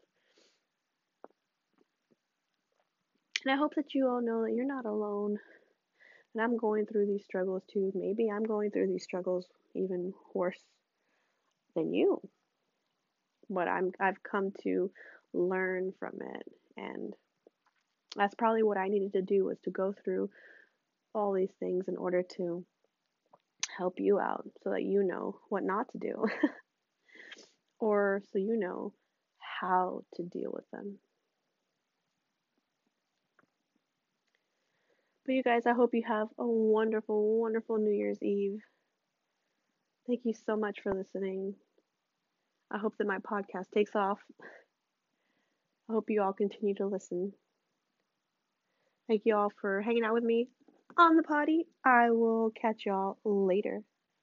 And 3.44 3.52
I 3.52 3.56
hope 3.56 3.74
that 3.74 3.92
you 3.92 4.08
all 4.08 4.22
know 4.22 4.44
that 4.44 4.54
you're 4.54 4.64
not 4.64 4.86
alone. 4.86 5.38
And 6.32 6.42
I'm 6.42 6.56
going 6.56 6.86
through 6.86 7.06
these 7.06 7.24
struggles 7.24 7.64
too. 7.68 7.90
Maybe 7.94 8.30
I'm 8.30 8.44
going 8.44 8.70
through 8.70 8.86
these 8.86 9.02
struggles 9.02 9.46
even 9.74 10.14
worse 10.32 10.62
than 11.74 11.92
you. 11.92 12.20
But 13.50 13.66
I'm 13.66 13.90
I've 13.98 14.22
come 14.22 14.52
to 14.62 14.90
learn 15.32 15.92
from 15.98 16.14
it 16.20 16.52
and 16.76 17.14
that's 18.16 18.34
probably 18.34 18.62
what 18.62 18.78
I 18.78 18.88
needed 18.88 19.12
to 19.14 19.22
do 19.22 19.44
was 19.44 19.58
to 19.64 19.70
go 19.70 19.94
through 20.04 20.30
all 21.14 21.32
these 21.32 21.52
things 21.60 21.88
in 21.88 21.96
order 21.96 22.22
to 22.36 22.64
help 23.76 23.94
you 23.98 24.18
out 24.18 24.48
so 24.62 24.70
that 24.70 24.82
you 24.82 25.02
know 25.02 25.38
what 25.48 25.62
not 25.62 25.88
to 25.92 25.98
do 25.98 26.26
or 27.80 28.22
so 28.32 28.38
you 28.38 28.56
know 28.56 28.92
how 29.38 30.02
to 30.14 30.22
deal 30.22 30.50
with 30.52 30.68
them. 30.70 30.98
But 35.24 35.34
you 35.34 35.42
guys, 35.42 35.66
I 35.66 35.72
hope 35.72 35.94
you 35.94 36.04
have 36.06 36.28
a 36.38 36.46
wonderful, 36.46 37.40
wonderful 37.40 37.78
New 37.78 37.90
Year's 37.92 38.22
Eve. 38.22 38.60
Thank 40.06 40.20
you 40.24 40.34
so 40.46 40.56
much 40.56 40.80
for 40.82 40.94
listening. 40.94 41.56
I 42.70 42.78
hope 42.78 42.96
that 42.98 43.06
my 43.06 43.18
podcast 43.18 43.70
takes 43.74 43.94
off. 43.96 44.20
I 45.88 45.92
hope 45.92 46.11
you 46.11 46.22
all 46.22 46.33
continue 46.33 46.75
to 46.77 46.87
listen. 46.87 47.33
Thank 49.09 49.22
you 49.25 49.37
all 49.37 49.51
for 49.61 49.83
hanging 49.83 50.05
out 50.05 50.14
with 50.14 50.25
me 50.25 50.49
on 50.99 51.16
the 51.16 51.22
potty. 51.22 51.66
I 51.85 52.11
will 52.11 52.51
catch 52.61 52.87
y'all 52.87 53.18
later. 53.25 53.83